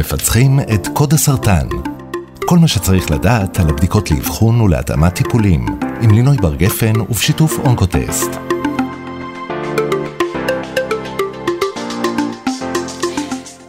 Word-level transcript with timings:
מפצחים 0.00 0.60
את 0.60 0.88
קוד 0.94 1.12
הסרטן. 1.12 1.68
כל 2.46 2.58
מה 2.58 2.68
שצריך 2.68 3.10
לדעת 3.10 3.58
על 3.58 3.68
הבדיקות 3.68 4.10
לאבחון 4.10 4.60
ולהתאמת 4.60 5.14
טיפולים, 5.14 5.66
עם 6.02 6.10
לינוי 6.10 6.36
בר 6.36 6.54
גפן 6.54 7.00
ובשיתוף 7.00 7.58
אונקוטסט. 7.58 8.30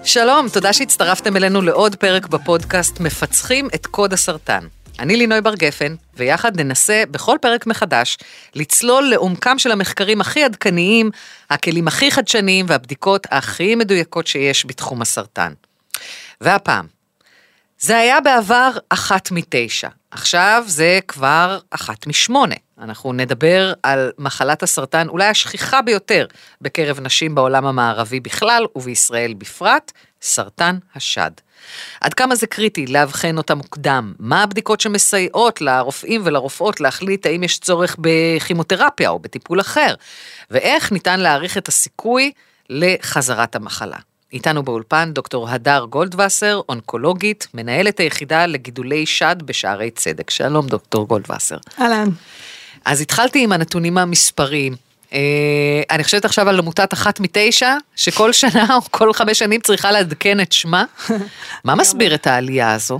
שלום, 0.03 0.49
תודה 0.53 0.73
שהצטרפתם 0.73 1.37
אלינו 1.37 1.61
לעוד 1.61 1.95
פרק 1.95 2.27
בפודקאסט 2.27 2.99
מפצחים 2.99 3.67
את 3.75 3.87
קוד 3.87 4.13
הסרטן. 4.13 4.67
אני 4.99 5.15
לינוי 5.15 5.41
בר 5.41 5.55
גפן, 5.55 5.95
ויחד 6.17 6.61
ננסה 6.61 7.03
בכל 7.11 7.37
פרק 7.41 7.67
מחדש 7.67 8.17
לצלול 8.55 9.03
לעומקם 9.03 9.59
של 9.59 9.71
המחקרים 9.71 10.21
הכי 10.21 10.43
עדכניים, 10.43 11.11
הכלים 11.49 11.87
הכי 11.87 12.11
חדשניים 12.11 12.65
והבדיקות 12.69 13.27
הכי 13.31 13.75
מדויקות 13.75 14.27
שיש 14.27 14.65
בתחום 14.65 15.01
הסרטן. 15.01 15.53
והפעם, 16.41 16.87
זה 17.79 17.97
היה 17.97 18.21
בעבר 18.21 18.71
אחת 18.89 19.31
מתשע, 19.31 19.89
עכשיו 20.11 20.63
זה 20.67 20.99
כבר 21.07 21.59
אחת 21.69 22.07
משמונה. 22.07 22.55
אנחנו 22.79 23.13
נדבר 23.13 23.73
על 23.83 24.11
מחלת 24.17 24.63
הסרטן 24.63 25.07
אולי 25.07 25.25
השכיחה 25.25 25.81
ביותר 25.81 26.25
בקרב 26.61 26.99
נשים 26.99 27.35
בעולם 27.35 27.65
המערבי 27.65 28.19
בכלל 28.19 28.65
ובישראל 28.75 29.33
בפרט, 29.33 29.91
סרטן 30.21 30.77
השד. 30.95 31.31
עד 32.01 32.13
כמה 32.13 32.35
זה 32.35 32.47
קריטי 32.47 32.87
לאבחן 32.87 33.37
אותה 33.37 33.55
מוקדם? 33.55 34.13
מה 34.19 34.43
הבדיקות 34.43 34.81
שמסייעות 34.81 35.61
לרופאים 35.61 36.21
ולרופאות 36.25 36.81
להחליט 36.81 37.25
האם 37.25 37.43
יש 37.43 37.59
צורך 37.59 37.95
בכימותרפיה 37.99 39.09
או 39.09 39.19
בטיפול 39.19 39.61
אחר? 39.61 39.95
ואיך 40.51 40.91
ניתן 40.91 41.19
להעריך 41.19 41.57
את 41.57 41.67
הסיכוי 41.67 42.31
לחזרת 42.69 43.55
המחלה? 43.55 43.97
איתנו 44.33 44.63
באולפן 44.63 45.11
דוקטור 45.13 45.49
הדר 45.49 45.85
גולדווסר, 45.89 46.61
אונקולוגית, 46.69 47.47
מנהלת 47.53 47.99
היחידה 47.99 48.45
לגידולי 48.45 49.05
שד 49.05 49.35
בשערי 49.45 49.91
צדק. 49.91 50.29
שלום 50.29 50.67
דוקטור 50.67 51.07
גולדווסר. 51.07 51.57
אהלן. 51.79 52.09
אז 52.85 53.01
התחלתי 53.01 53.43
עם 53.43 53.51
הנתונים 53.51 53.97
המספריים. 53.97 54.75
Uh, 55.09 55.13
אני 55.89 56.03
חושבת 56.03 56.25
עכשיו 56.25 56.49
על 56.49 56.59
עמותת 56.59 56.93
אחת 56.93 57.19
מתשע, 57.19 57.75
שכל 57.95 58.33
שנה 58.33 58.75
או 58.75 58.81
כל 58.91 59.13
חמש 59.13 59.39
שנים 59.39 59.61
צריכה 59.61 59.91
לעדכן 59.91 60.39
את 60.39 60.51
שמה. 60.51 60.85
מה 61.65 61.75
מסביר 61.75 62.15
את 62.15 62.27
העלייה 62.27 62.73
הזו? 62.73 62.99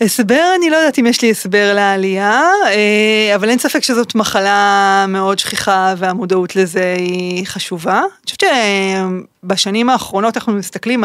הסבר, 0.00 0.52
אני 0.58 0.70
לא 0.70 0.76
יודעת 0.76 0.98
אם 0.98 1.06
יש 1.06 1.22
לי 1.22 1.30
הסבר 1.30 1.72
לעלייה, 1.74 2.42
אה, 2.66 3.32
אבל 3.34 3.48
אין 3.48 3.58
ספק 3.58 3.82
שזאת 3.82 4.14
מחלה 4.14 5.04
מאוד 5.08 5.38
שכיחה 5.38 5.94
והמודעות 5.98 6.56
לזה 6.56 6.94
היא 6.98 7.46
חשובה. 7.46 7.98
אני 7.98 8.08
חושבת 8.24 8.42
שבשנים 9.42 9.90
האחרונות 9.90 10.36
אנחנו 10.36 10.52
מסתכלים, 10.52 11.04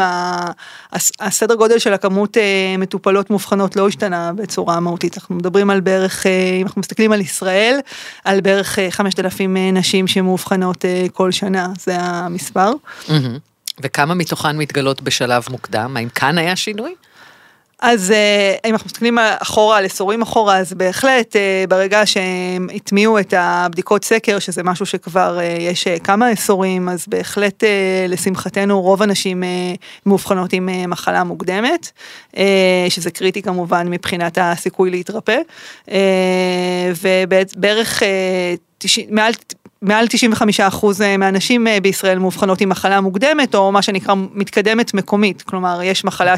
הסדר 1.19 1.55
גודל 1.55 1.79
של 1.79 1.93
הכמות 1.93 2.37
אה, 2.37 2.75
מטופלות 2.77 3.29
מאובחנות 3.29 3.75
לא 3.75 3.87
השתנה 3.87 4.33
בצורה 4.33 4.79
מהותית. 4.79 5.17
אנחנו 5.17 5.35
מדברים 5.35 5.69
על 5.69 5.81
בערך, 5.81 6.25
אה, 6.25 6.31
אם 6.61 6.65
אנחנו 6.65 6.79
מסתכלים 6.79 7.11
על 7.11 7.21
ישראל, 7.21 7.79
על 8.23 8.41
בערך 8.41 8.79
5,000 8.89 9.57
נשים 9.73 10.07
שמאובחנות 10.07 10.85
כל 11.13 11.31
שנה, 11.31 11.67
זה 11.79 11.95
המספר. 11.99 12.71
וכמה 13.83 14.13
מתוכן 14.13 14.57
מתגלות 14.57 15.01
בשלב 15.01 15.43
מוקדם? 15.49 15.97
האם 15.97 16.09
כאן 16.09 16.37
היה 16.37 16.55
שינוי? 16.55 16.93
אז 17.81 18.11
אה, 18.11 18.55
אם 18.65 18.73
אנחנו 18.73 18.85
מסתכלים 18.85 19.17
אחורה, 19.39 19.77
על 19.77 19.85
עשורים 19.85 20.21
אחורה, 20.21 20.57
אז 20.57 20.73
בהחלט 20.73 21.35
אה, 21.35 21.63
ברגע 21.69 22.05
שהם 22.05 22.67
הטמיעו 22.75 23.19
את 23.19 23.33
הבדיקות 23.37 24.05
סקר, 24.05 24.39
שזה 24.39 24.63
משהו 24.63 24.85
שכבר 24.85 25.39
אה, 25.39 25.57
יש 25.59 25.87
כמה 26.03 26.27
עשורים, 26.27 26.89
אז 26.89 27.05
בהחלט 27.07 27.63
לשמחתנו 28.07 28.81
רוב 28.81 29.01
הנשים 29.01 29.43
מאובחנות 30.05 30.53
עם 30.53 30.69
מחלה 30.87 31.23
מוקדמת, 31.23 31.91
שזה 32.89 33.11
קריטי 33.11 33.41
כמובן 33.41 33.87
מבחינת 33.89 34.37
הסיכוי 34.41 34.89
להתרפא, 34.89 35.37
ובערך 37.01 38.03
מעל 39.09 39.33
מעל 39.81 40.05
95% 40.81 40.85
מהנשים 41.17 41.67
בישראל 41.81 42.19
מאובחנות 42.19 42.61
עם 42.61 42.69
מחלה 42.69 43.01
מוקדמת 43.01 43.55
או 43.55 43.71
מה 43.71 43.81
שנקרא 43.81 44.15
מתקדמת 44.33 44.93
מקומית, 44.93 45.41
כלומר 45.41 45.79
יש 45.83 46.05
מחלה 46.05 46.35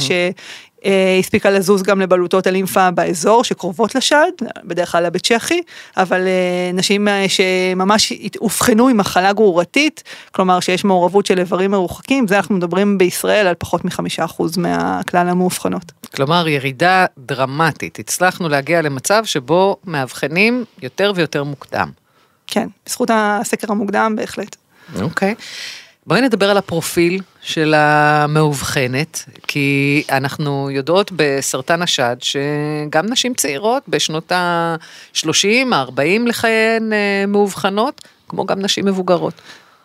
שהספיקה 0.83 1.49
לזוז 1.49 1.83
גם 1.83 2.01
לבלוטות 2.01 2.47
הלימפה 2.47 2.91
באזור 2.91 3.43
שקרובות 3.43 3.95
לשד, 3.95 4.31
בדרך 4.63 4.91
כלל 4.91 5.05
לבית 5.05 5.23
צ'כי, 5.23 5.61
אבל 5.97 6.27
אה, 6.27 6.71
נשים 6.73 7.07
אה, 7.07 7.25
שממש 7.27 8.13
אובחנו 8.41 8.87
עם 8.87 8.97
מחלה 8.97 9.33
גרורתית, 9.33 10.03
כלומר 10.31 10.59
שיש 10.59 10.85
מעורבות 10.85 11.25
של 11.25 11.39
איברים 11.39 11.71
מרוחקים, 11.71 12.27
זה 12.27 12.37
אנחנו 12.37 12.55
מדברים 12.55 12.97
בישראל 12.97 13.47
על 13.47 13.55
פחות 13.57 13.85
מחמישה 13.85 14.25
אחוז 14.25 14.57
מהכלל 14.57 15.29
המאובחנות. 15.29 15.91
כלומר 16.15 16.47
ירידה 16.47 17.05
דרמטית, 17.17 17.99
הצלחנו 17.99 18.49
להגיע 18.49 18.81
למצב 18.81 19.25
שבו 19.25 19.77
מאבחנים 19.85 20.65
יותר 20.81 21.11
ויותר 21.15 21.43
מוקדם. 21.43 21.89
כן, 22.47 22.67
בזכות 22.85 23.09
הסקר 23.13 23.71
המוקדם 23.71 24.15
בהחלט. 24.15 24.55
אוקיי. 25.01 25.35
Okay. 25.37 25.82
בואי 26.07 26.21
נדבר 26.21 26.49
על 26.49 26.57
הפרופיל 26.57 27.21
של 27.41 27.73
המאובחנת, 27.77 29.25
כי 29.47 30.03
אנחנו 30.11 30.69
יודעות 30.71 31.11
בסרטן 31.15 31.81
השד 31.81 32.15
שגם 32.19 33.05
נשים 33.09 33.33
צעירות 33.33 33.83
בשנות 33.87 34.31
ה-30, 34.31 35.75
ה-40 35.75 36.27
לחייהן 36.27 36.93
אה, 36.93 37.25
מאובחנות, 37.27 38.01
כמו 38.27 38.45
גם 38.45 38.61
נשים 38.61 38.85
מבוגרות. 38.85 39.33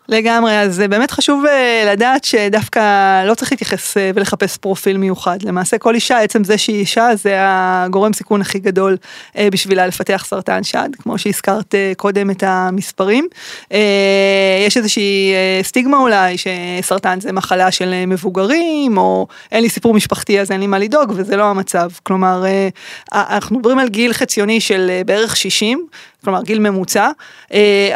לגמרי, 0.09 0.59
אז 0.59 0.83
באמת 0.91 1.11
חשוב 1.11 1.45
אה, 1.47 1.93
לדעת 1.93 2.25
שדווקא 2.25 3.25
לא 3.25 3.35
צריך 3.35 3.53
להתייחס 3.53 3.97
אה, 3.97 4.11
ולחפש 4.15 4.57
פרופיל 4.57 4.97
מיוחד. 4.97 5.43
למעשה 5.43 5.79
כל 5.79 5.95
אישה, 5.95 6.19
עצם 6.19 6.45
זה 6.45 6.59
שהיא 6.59 6.81
אישה, 6.81 7.09
זה 7.15 7.37
הגורם 7.41 8.13
סיכון 8.13 8.41
הכי 8.41 8.59
גדול 8.59 8.97
אה, 9.37 9.49
בשבילה 9.53 9.87
לפתח 9.87 10.25
סרטן 10.27 10.65
שד, 10.65 10.89
כמו 11.03 11.19
שהזכרת 11.19 11.75
קודם 11.97 12.31
את 12.31 12.43
המספרים. 12.47 13.29
יש 14.67 14.77
איזושהי 14.77 15.33
סטיגמה 15.63 15.97
אולי 15.97 16.37
שסרטן 16.39 17.21
זה 17.21 17.33
מחלה 17.33 17.71
של 17.71 18.05
מבוגרים, 18.07 18.99
או 18.99 19.27
אין 19.53 19.63
לי 19.63 19.69
סיפור 19.69 19.95
משפחתי 19.95 20.41
אז 20.41 20.51
אין 20.51 20.61
לי 20.61 20.67
מה 20.67 20.79
לדאוג, 20.79 21.13
וזה 21.17 21.37
לא 21.37 21.45
המצב. 21.45 21.91
כלומר, 22.03 22.45
אנחנו 23.13 23.59
מדברים 23.59 23.79
על 23.79 23.89
גיל 23.89 24.13
חציוני 24.13 24.61
של 24.61 24.91
בערך 25.07 25.37
60, 25.37 25.87
כלומר 26.25 26.43
גיל 26.43 26.59
ממוצע, 26.59 27.11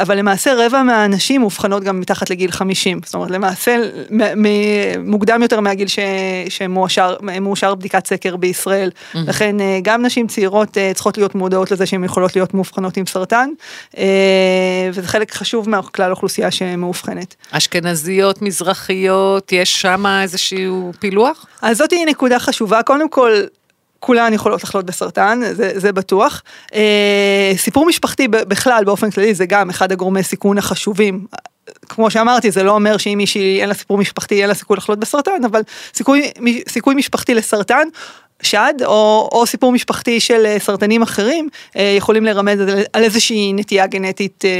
אבל 0.03 0.19
למעשה 0.19 0.53
רבע 0.57 0.83
מהנשים 0.83 1.41
מאובחנות 1.41 1.83
גם 1.83 2.01
מתחת 2.01 2.31
לגיל 2.31 2.51
50, 2.51 3.01
זאת 3.05 3.15
אומרת 3.15 3.31
למעשה 3.31 3.77
מוקדם 5.05 5.43
יותר 5.43 5.61
מהגיל 5.61 5.89
שמאושר 6.49 7.75
בדיקת 7.75 8.07
סקר 8.07 8.37
בישראל, 8.37 8.91
mm-hmm. 8.91 9.19
לכן 9.27 9.61
אה, 9.61 9.79
גם 9.83 10.03
נשים 10.03 10.27
צעירות 10.27 10.79
אה, 10.79 10.91
צריכות 10.95 11.19
להיות 11.19 11.35
מודעות 11.35 11.71
לזה 11.71 11.87
שהן 11.87 12.05
יכולות 12.05 12.37
להיות 12.37 12.55
מאובחנות 12.55 12.97
עם 12.97 13.07
סרטן, 13.07 13.51
אה, 13.99 14.05
וזה 14.93 15.09
חלק 15.09 15.33
חשוב 15.33 15.69
מהכלל 15.69 16.09
האוכלוסייה 16.09 16.51
שמאובחנת. 16.51 17.35
אשכנזיות, 17.51 18.43
מזרחיות, 18.43 19.53
יש 19.53 19.81
שם 19.81 20.07
איזשהו 20.23 20.93
פילוח? 20.99 21.47
אז 21.63 21.77
זאת 21.79 21.93
היא 21.93 22.07
נקודה 22.07 22.39
חשובה, 22.39 22.83
קודם 22.83 23.09
כל 23.09 23.33
כולן 24.05 24.33
יכולות 24.33 24.65
לחלות 24.65 24.87
בסרטן, 24.87 25.41
זה, 25.53 25.73
זה 25.75 25.93
בטוח. 25.93 26.43
אה, 26.75 27.53
סיפור 27.57 27.87
משפחתי 27.87 28.29
בכלל, 28.29 28.83
באופן 28.85 29.11
כללי, 29.11 29.35
זה 29.35 29.47
גם 29.47 29.71
אחד 29.71 29.93
הגורמי 29.93 30.23
סיכון 30.23 30.59
החשובים. 30.59 31.27
כמו 31.89 32.11
שאמרתי, 32.11 32.51
זה 32.51 32.63
לא 32.63 32.71
אומר 32.71 32.97
שאם 32.97 33.15
מישהי 33.19 33.61
אין 33.61 33.69
לה 33.69 33.75
סיפור 33.75 33.99
משפחתי, 33.99 34.41
אין 34.41 34.49
לה 34.49 34.55
סיכוי 34.55 34.77
לחלות 34.77 34.99
בסרטן, 34.99 35.45
אבל 35.45 35.63
סיכוי, 35.95 36.31
סיכוי 36.69 36.95
משפחתי 36.95 37.35
לסרטן, 37.35 37.89
שד, 38.43 38.75
או, 38.85 39.29
או 39.33 39.47
סיפור 39.47 39.73
משפחתי 39.73 40.21
של 40.21 40.47
אה, 40.47 40.59
סרטנים 40.59 41.03
אחרים, 41.03 41.49
אה, 41.77 41.95
יכולים 41.97 42.25
לרמז 42.25 42.61
על 42.93 43.03
איזושהי 43.03 43.53
נטייה 43.53 43.87
גנטית 43.87 44.45
אה, 44.45 44.51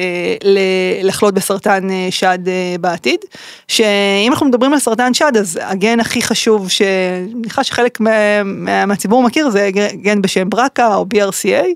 לחלות 1.03 1.35
בסרטן 1.35 1.89
שד 2.11 2.39
בעתיד. 2.81 3.21
שאם 3.69 4.31
אנחנו 4.31 4.47
מדברים 4.47 4.73
על 4.73 4.79
סרטן 4.79 5.15
שד, 5.15 5.37
אז 5.37 5.59
הגן 5.63 6.01
הכי 6.01 6.23
חשוב, 6.23 6.71
שאני 6.71 7.35
מניחה 7.35 7.65
שחלק 7.65 8.01
מה, 8.01 8.43
מהציבור 8.87 9.23
מכיר, 9.23 9.51
זה 9.51 9.71
גן 10.03 10.23
בשם 10.23 10.51
ברקה 10.51 10.95
או 10.95 11.07
BRCA. 11.15 11.67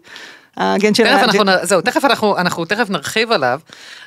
הגן 0.57 0.95
של... 0.95 1.05
תכף 1.05 1.23
אנחנו, 1.23 1.45
זהו, 1.63 1.81
תכף 1.81 2.05
אנחנו, 2.05 2.39
אנחנו 2.39 2.65
תכף 2.65 2.91
נרחיב 2.91 3.33
עליו, 3.33 3.61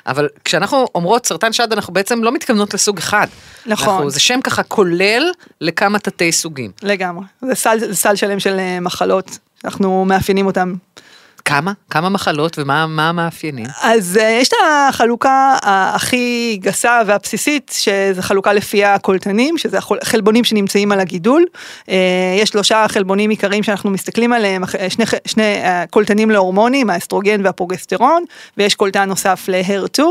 אבל 0.06 0.28
כשאנחנו 0.44 0.86
אומרות 0.94 1.26
סרטן 1.26 1.52
שד, 1.52 1.72
אנחנו 1.72 1.94
בעצם 1.94 2.24
לא 2.24 2.32
מתכוונות 2.32 2.74
לסוג 2.74 2.98
אחד. 2.98 3.26
נכון. 3.66 3.94
אנחנו, 3.94 4.10
זה 4.10 4.20
שם 4.20 4.40
ככה 4.44 4.62
כולל 4.62 5.30
לכמה 5.60 5.98
תתי 5.98 6.32
סוגים. 6.32 6.70
לגמרי, 6.82 7.24
זה 7.42 7.54
סל, 7.54 7.94
סל 7.94 8.16
שלם 8.16 8.40
של 8.40 8.58
אה, 8.58 8.80
מחלות, 8.80 9.38
אנחנו 9.64 10.04
מאפיינים 10.04 10.46
אותם. 10.46 10.74
כמה? 11.44 11.72
כמה 11.90 12.08
מחלות 12.08 12.58
ומה 12.58 12.86
מה 12.86 13.08
המאפיינים? 13.08 13.66
אז 13.82 14.18
אה, 14.22 14.38
יש 14.40 14.48
את 14.48 14.54
החלוקה 14.88 15.56
הכי 15.62 16.58
גסה 16.60 17.00
והבסיסית, 17.06 17.74
שזה 17.78 18.22
חלוקה 18.22 18.52
לפי 18.52 18.84
הקולטנים, 18.84 19.58
שזה 19.58 19.78
החלבונים 19.78 20.44
שנמצאים 20.44 20.92
על 20.92 21.00
הגידול. 21.00 21.44
אה, 21.88 21.96
יש 22.38 22.48
שלושה 22.48 22.86
חלבונים 22.88 23.30
עיקריים 23.30 23.62
שאנחנו 23.62 23.90
מסתכלים 23.90 24.32
עליהם, 24.32 24.62
שני, 24.88 25.04
שני 25.26 25.42
אה, 25.42 25.84
קולטנים 25.90 26.30
להורמונים, 26.30 26.90
האסטרוגן 26.90 27.44
והפרוגסטרון, 27.44 28.24
ויש 28.56 28.74
קולטן 28.74 29.08
נוסף 29.08 29.48
ל-HER2, 29.48 30.02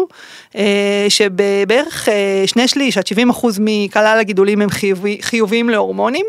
שבערך 1.10 2.08
שני 2.46 2.68
שליש 2.68 2.98
עד 2.98 3.08
70 3.08 3.30
אחוז 3.30 3.60
מכלל 3.62 4.18
הגידולים 4.20 4.62
הם 4.62 4.70
חיובי, 4.70 5.18
חיוביים 5.22 5.70
להורמונים. 5.70 6.26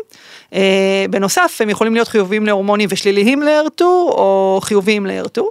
אה, 0.53 1.05
בנוסף, 1.09 1.57
הם 1.59 1.69
יכולים 1.69 1.93
להיות 1.93 2.07
חיוביים 2.07 2.45
להורמונים 2.45 2.89
ושליליים 2.91 3.41
ל-R2, 3.41 3.81
או 3.81 4.59
חיוביים 4.63 5.05
ל-R2. 5.05 5.41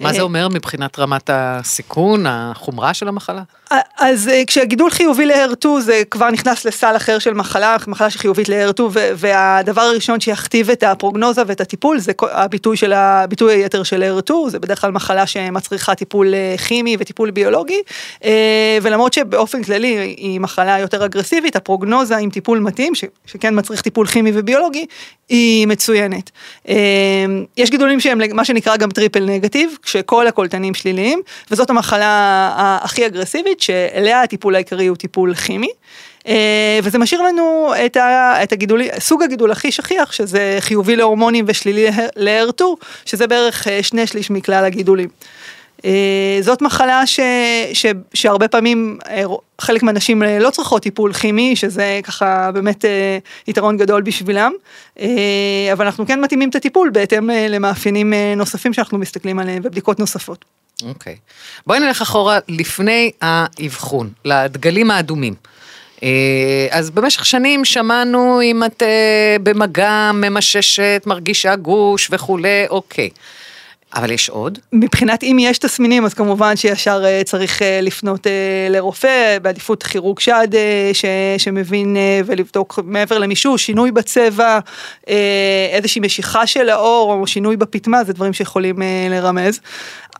מה 0.00 0.12
זה 0.12 0.22
אומר 0.22 0.48
מבחינת 0.48 0.98
רמת 0.98 1.30
הסיכון, 1.32 2.26
החומרה 2.28 2.94
של 2.94 3.08
המחלה? 3.08 3.42
אז 3.98 4.28
אה, 4.28 4.42
כשהגידול 4.46 4.90
חיובי 4.90 5.26
ל-HER2 5.26 5.68
זה 5.80 6.02
כבר 6.10 6.30
נכנס 6.30 6.64
לסל 6.64 6.96
אחר 6.96 7.18
של 7.18 7.34
מחלה, 7.34 7.76
מחלה 7.86 8.10
שחיובית 8.10 8.48
ל-HER2 8.48 8.82
והדבר 8.94 9.80
הראשון 9.80 10.20
שיכתיב 10.20 10.70
את 10.70 10.82
הפרוגנוזה 10.82 11.42
ואת 11.46 11.60
הטיפול 11.60 11.98
זה 11.98 12.12
הביטוי 12.30 12.76
של 12.76 12.92
הביטוי 12.92 13.54
היתר 13.54 13.82
של 13.82 14.02
HER2, 14.02 14.32
זה 14.48 14.58
בדרך 14.58 14.80
כלל 14.80 14.90
מחלה 14.90 15.26
שמצריכה 15.26 15.94
טיפול 15.94 16.34
אה, 16.34 16.54
כימי 16.68 16.96
וטיפול 16.98 17.30
ביולוגי 17.30 17.80
אה, 18.24 18.78
ולמרות 18.82 19.12
שבאופן 19.12 19.62
כללי 19.62 20.14
היא 20.16 20.40
מחלה 20.40 20.78
יותר 20.78 21.04
אגרסיבית, 21.04 21.56
הפרוגנוזה 21.56 22.16
עם 22.16 22.30
טיפול 22.30 22.58
מתאים 22.58 22.92
שכן 23.26 23.58
מצריך 23.58 23.82
טיפול 23.82 24.06
כימי 24.06 24.30
וביולוגי 24.34 24.86
היא 25.28 25.66
מצוינת. 25.66 26.30
יש 27.56 27.70
גידולים 27.70 28.00
שהם 28.00 28.18
מה 28.32 28.44
שנקרא 28.44 28.76
גם 28.76 28.90
triple 28.90 29.24
negative, 29.24 29.76
כשכל 29.82 30.26
הקולטנים 30.26 30.74
שליליים 30.74 31.22
וזאת 31.50 31.70
המחלה 31.70 32.78
הכי 32.82 33.06
אגרסיבית. 33.06 33.55
כימית 33.56 33.60
שאליה 33.60 34.22
הטיפול 34.22 34.54
העיקרי 34.54 34.86
הוא 34.86 34.96
טיפול 34.96 35.34
כימי. 35.34 35.68
אה, 36.26 36.78
וזה 36.82 36.98
משאיר 36.98 37.22
לנו 37.22 37.72
את, 37.86 37.96
ה, 37.96 38.34
את 38.42 38.52
הגידול, 38.52 38.82
סוג 38.98 39.22
הגידול 39.22 39.50
הכי 39.50 39.72
שכיח, 39.72 40.12
שזה 40.12 40.56
חיובי 40.60 40.96
להורמונים 40.96 41.44
ושלילי 41.48 41.86
ל-HER2, 42.16 42.62
שזה 43.04 43.26
בערך 43.26 43.68
אה, 43.68 43.82
שני 43.82 44.06
שליש 44.06 44.30
מכלל 44.30 44.64
הגידולים. 44.64 45.08
אה, 45.84 46.38
זאת 46.40 46.62
מחלה 46.62 47.06
ש, 47.06 47.20
ש, 47.72 47.86
שהרבה 48.14 48.48
פעמים 48.48 48.98
חלק 49.60 49.82
מהנשים 49.82 50.22
לא 50.22 50.50
צריכות 50.50 50.82
טיפול 50.82 51.12
כימי, 51.12 51.56
שזה 51.56 52.00
ככה 52.02 52.50
באמת 52.52 52.84
יתרון 53.48 53.76
גדול 53.76 54.02
בשבילם, 54.02 54.52
אבל 55.72 55.86
אנחנו 55.86 56.06
כן 56.06 56.20
מתאימים 56.20 56.48
את 56.48 56.54
הטיפול 56.54 56.90
בהתאם 56.90 57.30
למאפיינים 57.48 58.12
נוספים 58.36 58.72
שאנחנו 58.72 58.98
מסתכלים 58.98 59.38
עליהם 59.38 59.62
ובדיקות 59.64 60.00
נוספות. 60.00 60.44
אוקיי. 60.82 61.12
Okay. 61.12 61.62
בואי 61.66 61.80
נלך 61.80 62.02
אחורה 62.02 62.38
לפני 62.48 63.10
האבחון, 63.20 64.10
לדגלים 64.24 64.90
האדומים. 64.90 65.34
אה, 66.02 66.66
אז 66.70 66.90
במשך 66.90 67.26
שנים 67.26 67.64
שמענו 67.64 68.42
אם 68.42 68.64
את 68.64 68.82
אה, 68.82 69.36
במגע, 69.42 70.10
ממששת, 70.14 71.02
מרגישה 71.06 71.56
גוש 71.56 72.08
וכולי, 72.12 72.66
אוקיי. 72.70 73.10
אבל 73.94 74.10
יש 74.10 74.28
עוד? 74.28 74.58
מבחינת 74.72 75.22
אם 75.22 75.36
יש 75.40 75.58
תסמינים 75.58 76.04
אז 76.04 76.14
כמובן 76.14 76.56
שישר 76.56 77.02
אה, 77.04 77.24
צריך 77.24 77.62
לפנות 77.82 78.26
לרופא, 78.70 79.38
בעדיפות 79.42 79.82
כירורג 79.82 80.18
שד 80.18 80.48
ש, 80.92 81.04
שמבין 81.38 81.96
ולבדוק 82.26 82.78
מעבר 82.84 83.18
למישוש, 83.18 83.66
שינוי 83.66 83.90
בצבע, 83.90 84.58
איזושהי 85.72 86.00
משיכה 86.00 86.46
של 86.46 86.68
האור 86.68 87.12
או 87.12 87.26
שינוי 87.26 87.56
בפטמה, 87.56 88.04
זה 88.04 88.12
דברים 88.12 88.32
שיכולים 88.32 88.76
לרמז. 89.10 89.60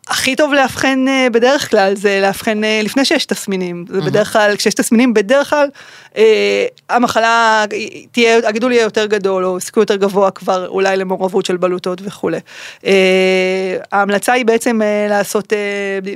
הכי 0.08 0.36
טוב 0.36 0.52
לאבחן 0.52 1.04
אה, 1.08 1.26
בדרך 1.32 1.70
כלל 1.70 1.96
זה 1.96 2.18
לאבחן 2.22 2.64
אה, 2.64 2.80
לפני 2.84 3.04
שיש 3.04 3.26
תסמינים, 3.26 3.84
זה 3.88 4.00
בדרך 4.00 4.32
כלל, 4.32 4.56
כשיש 4.56 4.74
תסמינים 4.74 5.14
בדרך 5.14 5.50
כלל 5.50 5.68
אה, 6.16 6.66
המחלה 6.90 7.64
תהיה, 8.12 8.48
הגידול 8.48 8.72
יהיה 8.72 8.82
יותר 8.82 9.06
גדול 9.06 9.44
או 9.44 9.60
סיכוי 9.60 9.82
יותר 9.82 9.96
גבוה 9.96 10.30
כבר 10.30 10.68
אולי 10.68 10.96
למעורבות 10.96 11.46
של 11.46 11.56
בלוטות 11.56 11.98
וכולי. 12.04 12.38
ההמלצה 13.92 14.32
היא 14.32 14.46
בעצם 14.46 14.80
לעשות 15.08 15.52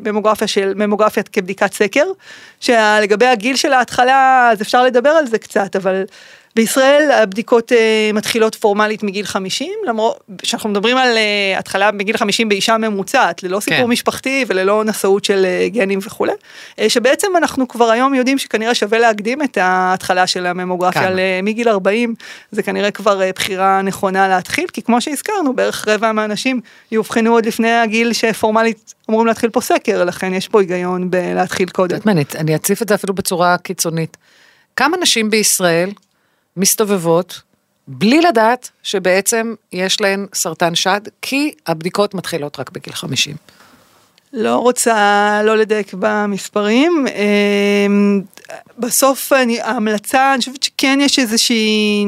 ממוגרפיה 0.05 0.47
של, 0.47 0.73
ממוגרפיה 0.77 1.23
כבדיקת 1.23 1.73
סקר, 1.73 2.05
שלגבי 2.61 3.27
הגיל 3.27 3.57
של 3.57 3.73
ההתחלה 3.73 4.49
אז 4.53 4.63
אפשר 4.63 4.85
לדבר 4.85 5.11
על 5.11 5.27
זה 5.27 5.39
קצת 5.39 5.77
אבל 5.77 6.05
בישראל 6.61 7.11
הבדיקות 7.11 7.73
uh, 7.73 7.75
מתחילות 8.15 8.55
פורמלית 8.55 9.03
מגיל 9.03 9.27
50, 9.27 9.73
למרות 9.87 10.21
שאנחנו 10.43 10.71
מדברים 10.71 10.97
על 10.97 11.17
uh, 11.17 11.59
התחלה 11.59 11.93
מגיל 11.93 12.17
50 12.17 12.49
באישה 12.49 12.79
ממוצעת, 12.79 13.43
ללא 13.43 13.61
סיפור 13.61 13.79
כן. 13.79 13.91
משפחתי 13.91 14.45
וללא 14.49 14.85
נשאות 14.85 15.25
של 15.25 15.47
uh, 15.47 15.75
גנים 15.75 15.99
וכולי, 16.03 16.33
שבעצם 16.89 17.29
אנחנו 17.37 17.69
כבר 17.69 17.91
היום 17.91 18.15
יודעים 18.15 18.39
שכנראה 18.39 18.75
שווה 18.75 18.99
להקדים 18.99 19.43
את 19.43 19.59
ההתחלה 19.61 20.27
של 20.27 20.47
הממוגרפיה 20.47 21.03
כן. 21.03 21.45
מגיל 21.45 21.69
40, 21.69 22.15
זה 22.51 22.63
כנראה 22.63 22.91
כבר 22.91 23.21
בחירה 23.35 23.83
נכונה 23.83 24.29
להתחיל, 24.29 24.67
כי 24.73 24.83
כמו 24.83 25.01
שהזכרנו, 25.01 25.57
בערך 25.57 25.89
רבע 25.89 26.13
מהאנשים 26.13 26.61
יאובחנו 26.93 27.33
עוד 27.33 27.47
לפני 27.47 27.73
הגיל 27.73 28.13
שפורמלית 28.13 28.95
אמורים 29.11 29.27
להתחיל 29.27 29.51
פה 29.51 29.61
סקר, 29.61 30.05
לכן 30.05 30.35
יש 30.35 30.49
פה 30.49 30.61
היגיון 30.61 31.11
בלהתחיל 31.11 31.69
קודם. 31.69 31.99
אני 32.35 32.55
אציף 32.55 32.83
את 32.83 32.89
זה 32.89 32.95
אפילו 32.95 33.15
בצורה 33.15 33.57
קיצונית. 33.59 34.17
כמה 34.77 34.97
נשים 35.03 35.31
בישראל 35.31 35.91
מסתובבות 36.57 37.43
בלי 37.89 38.21
לדעת 38.21 38.71
שבעצם 38.83 39.55
יש 39.73 40.01
להן 40.01 40.27
סרטן 40.35 40.75
שד, 40.75 41.01
כי 41.23 41.53
הבדיקות 41.67 42.15
מתחילות 42.15 42.61
רק 42.61 42.71
בגיל 42.71 42.93
50. 42.93 43.37
לא 44.33 44.57
רוצה 44.57 45.41
לא 45.45 45.57
לדייק 45.57 45.95
במספרים. 45.99 47.07
אמ, 47.07 48.23
בסוף 48.79 49.33
אני, 49.33 49.61
ההמלצה, 49.61 50.35
אני 50.35 50.41
חושבת 50.41 50.63
שכן 50.63 50.99
יש 51.03 51.19
איזושהי 51.19 52.07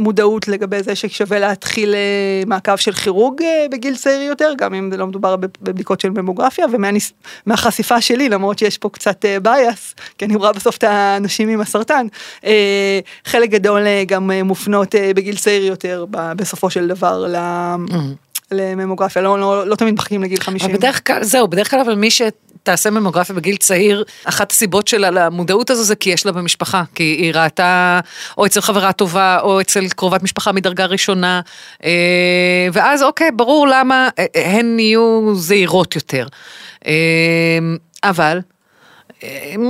מודעות 0.00 0.48
לגבי 0.48 0.82
זה 0.82 0.94
ששווה 0.94 1.38
להתחיל 1.38 1.94
אה, 1.94 2.42
מעקב 2.46 2.76
של 2.76 2.92
כירורג 2.92 3.42
אה, 3.42 3.66
בגיל 3.70 3.96
צעיר 3.96 4.22
יותר, 4.22 4.52
גם 4.58 4.74
אם 4.74 4.90
זה 4.92 4.96
לא 4.96 5.06
מדובר 5.06 5.36
בבדיקות 5.36 6.00
של 6.00 6.10
ממוגרפיה, 6.10 6.66
ומהחשיפה 7.46 8.00
שלי, 8.00 8.28
למרות 8.28 8.58
שיש 8.58 8.78
פה 8.78 8.88
קצת 8.88 9.24
בייס, 9.42 9.94
אה, 9.98 10.04
כי 10.18 10.24
אני 10.24 10.36
רואה 10.36 10.52
בסוף 10.52 10.76
את 10.76 10.84
האנשים 10.84 11.48
עם 11.48 11.60
הסרטן, 11.60 12.06
חלק 13.24 13.50
גדול 13.50 13.82
גם 14.06 14.30
מופנות 14.44 14.94
בגיל 15.16 15.36
צעיר 15.36 15.64
יותר 15.64 16.04
בסופו 16.10 16.70
של 16.70 16.88
דבר 16.88 17.26
ל... 17.28 17.36
Mm-hmm. 17.36 18.29
לממוגרפיה, 18.50 19.22
לא, 19.22 19.40
לא, 19.40 19.66
לא 19.66 19.74
תמיד 19.74 19.94
מחכים 19.94 20.22
לגיל 20.22 20.40
50. 20.40 20.72
בדרך 20.72 21.06
כלל, 21.06 21.22
זהו, 21.22 21.48
בדרך 21.48 21.70
כלל 21.70 21.80
אבל 21.80 21.94
מי 21.94 22.10
שתעשה 22.10 22.90
ממוגרפיה 22.90 23.34
בגיל 23.34 23.56
צעיר, 23.56 24.04
אחת 24.24 24.52
הסיבות 24.52 24.88
שלה 24.88 25.10
למודעות 25.10 25.70
הזו 25.70 25.82
זה 25.82 25.96
כי 25.96 26.10
יש 26.10 26.26
לה 26.26 26.32
במשפחה, 26.32 26.82
כי 26.94 27.02
היא 27.02 27.32
ראתה 27.34 28.00
או 28.38 28.46
אצל 28.46 28.60
חברה 28.60 28.92
טובה 28.92 29.38
או 29.40 29.60
אצל 29.60 29.88
קרובת 29.88 30.22
משפחה 30.22 30.52
מדרגה 30.52 30.86
ראשונה, 30.86 31.40
אה, 31.84 32.68
ואז 32.72 33.02
אוקיי, 33.02 33.30
ברור 33.30 33.68
למה 33.68 34.08
אה, 34.18 34.24
הן 34.34 34.76
נהיו 34.76 35.34
זהירות 35.34 35.94
יותר. 35.94 36.26
אה, 36.86 36.92
אבל 38.04 38.40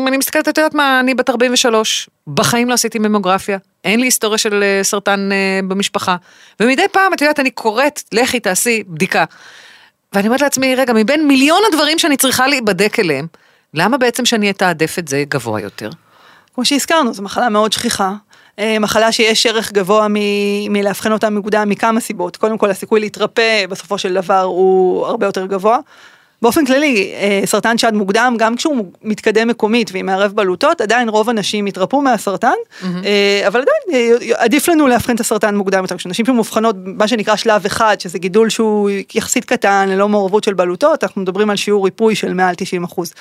אני 0.07 0.17
מסתכלת, 0.17 0.49
את 0.49 0.59
יודעת 0.59 0.75
מה, 0.75 1.01
אני 1.01 1.15
בת 1.15 1.31
43, 1.31 2.09
בחיים 2.27 2.69
לא 2.69 2.75
עשיתי 2.75 2.99
ממוגרפיה, 2.99 3.59
אין 3.85 4.01
לי 4.01 4.07
היסטוריה 4.07 4.39
של 4.39 4.63
אה, 4.63 4.81
סרטן 4.83 5.29
אה, 5.33 5.61
במשפחה, 5.69 6.17
ומדי 6.61 6.89
פעם, 6.93 7.15
את 7.15 7.21
יודעת, 7.21 7.41
אני 7.41 7.51
קוראת, 7.51 8.03
לכי 8.13 8.41
תעשי 8.41 8.83
בדיקה. 8.87 9.25
ואני 10.13 10.29
אומרת 10.29 10.41
לעצמי, 10.41 10.75
רגע, 10.75 10.93
מבין 10.93 11.29
מיליון 11.29 11.63
הדברים 11.69 11.99
שאני 11.99 12.17
צריכה 12.17 12.47
להיבדק 12.47 12.99
אליהם, 12.99 13.27
למה 13.75 13.99
בעצם 13.99 14.25
שאני 14.25 14.51
אתעדף 14.51 14.99
את 14.99 15.09
זה 15.09 15.25
גבוה 15.29 15.61
יותר? 15.61 15.91
כמו 16.55 16.65
שהזכרנו, 16.65 17.15
זו 17.15 17.23
מחלה 17.23 17.49
מאוד 17.49 17.73
שכיחה. 17.73 18.13
אה, 18.59 18.79
מחלה 18.79 19.13
שיש 19.13 19.47
ערך 19.47 19.73
גבוה 19.73 20.07
מ- 20.09 20.73
מלאבחן 20.73 21.13
אותה 21.13 21.31
מוקדם 21.31 21.69
מכמה 21.69 22.01
סיבות. 22.01 22.37
קודם 22.37 22.59
כל 22.59 22.71
הסיכוי 22.71 23.01
להתרפא 23.01 23.67
בסופו 23.67 23.99
של 23.99 24.15
דבר 24.15 24.41
הוא 24.41 25.07
הרבה 25.07 25.27
יותר 25.27 25.47
גבוה. 25.47 25.79
באופן 26.43 26.65
כללי, 26.65 27.13
אה, 27.15 27.41
סרטן 27.45 27.79
שד 27.79 27.95
מוקדם, 27.95 28.35
גם 28.39 28.57
כשהוא 28.57 28.85
מתקדם 29.03 29.49
מקומית 29.49 29.91
ועם 29.93 30.07
מערב 30.07 30.33
בלוטות, 30.33 30.81
עדיין 30.81 31.09
רוב 31.09 31.31
הנשים 31.31 31.67
יתרפאו 31.67 32.03
מהסרטן, 32.03 32.49
mm-hmm. 32.49 32.85
אבל 33.47 33.61
עדיין 33.61 34.11
אה, 34.33 34.45
עדיף 34.45 34.69
לנו 34.69 34.87
לאבחן 34.87 35.15
את 35.15 35.21
הסרטן 35.21 35.57
מוקדם 35.57 35.83
יותר. 35.83 35.97
כשנשים 35.97 36.27
שמאובחנות, 36.27 36.77
מה 36.85 37.09
שנקרא 37.09 37.37
שלב 37.37 37.67
אחד, 37.67 37.97
שזה 38.01 38.19
גידול 38.19 38.49
שהוא 38.49 38.91
יחסית 39.15 39.45
קטן, 39.45 39.89
ללא 39.89 40.09
מעורבות 40.09 40.45
של 40.45 40.55
בלוטות, 40.55 41.05
אנחנו 41.05 41.23
מדברים 41.23 41.51
על 41.51 41.57
שיעור 41.57 41.85
ריפוי 41.85 42.15
של 42.15 42.35
מעל 42.35 42.55
90 42.55 42.85
אחוז. 42.85 43.13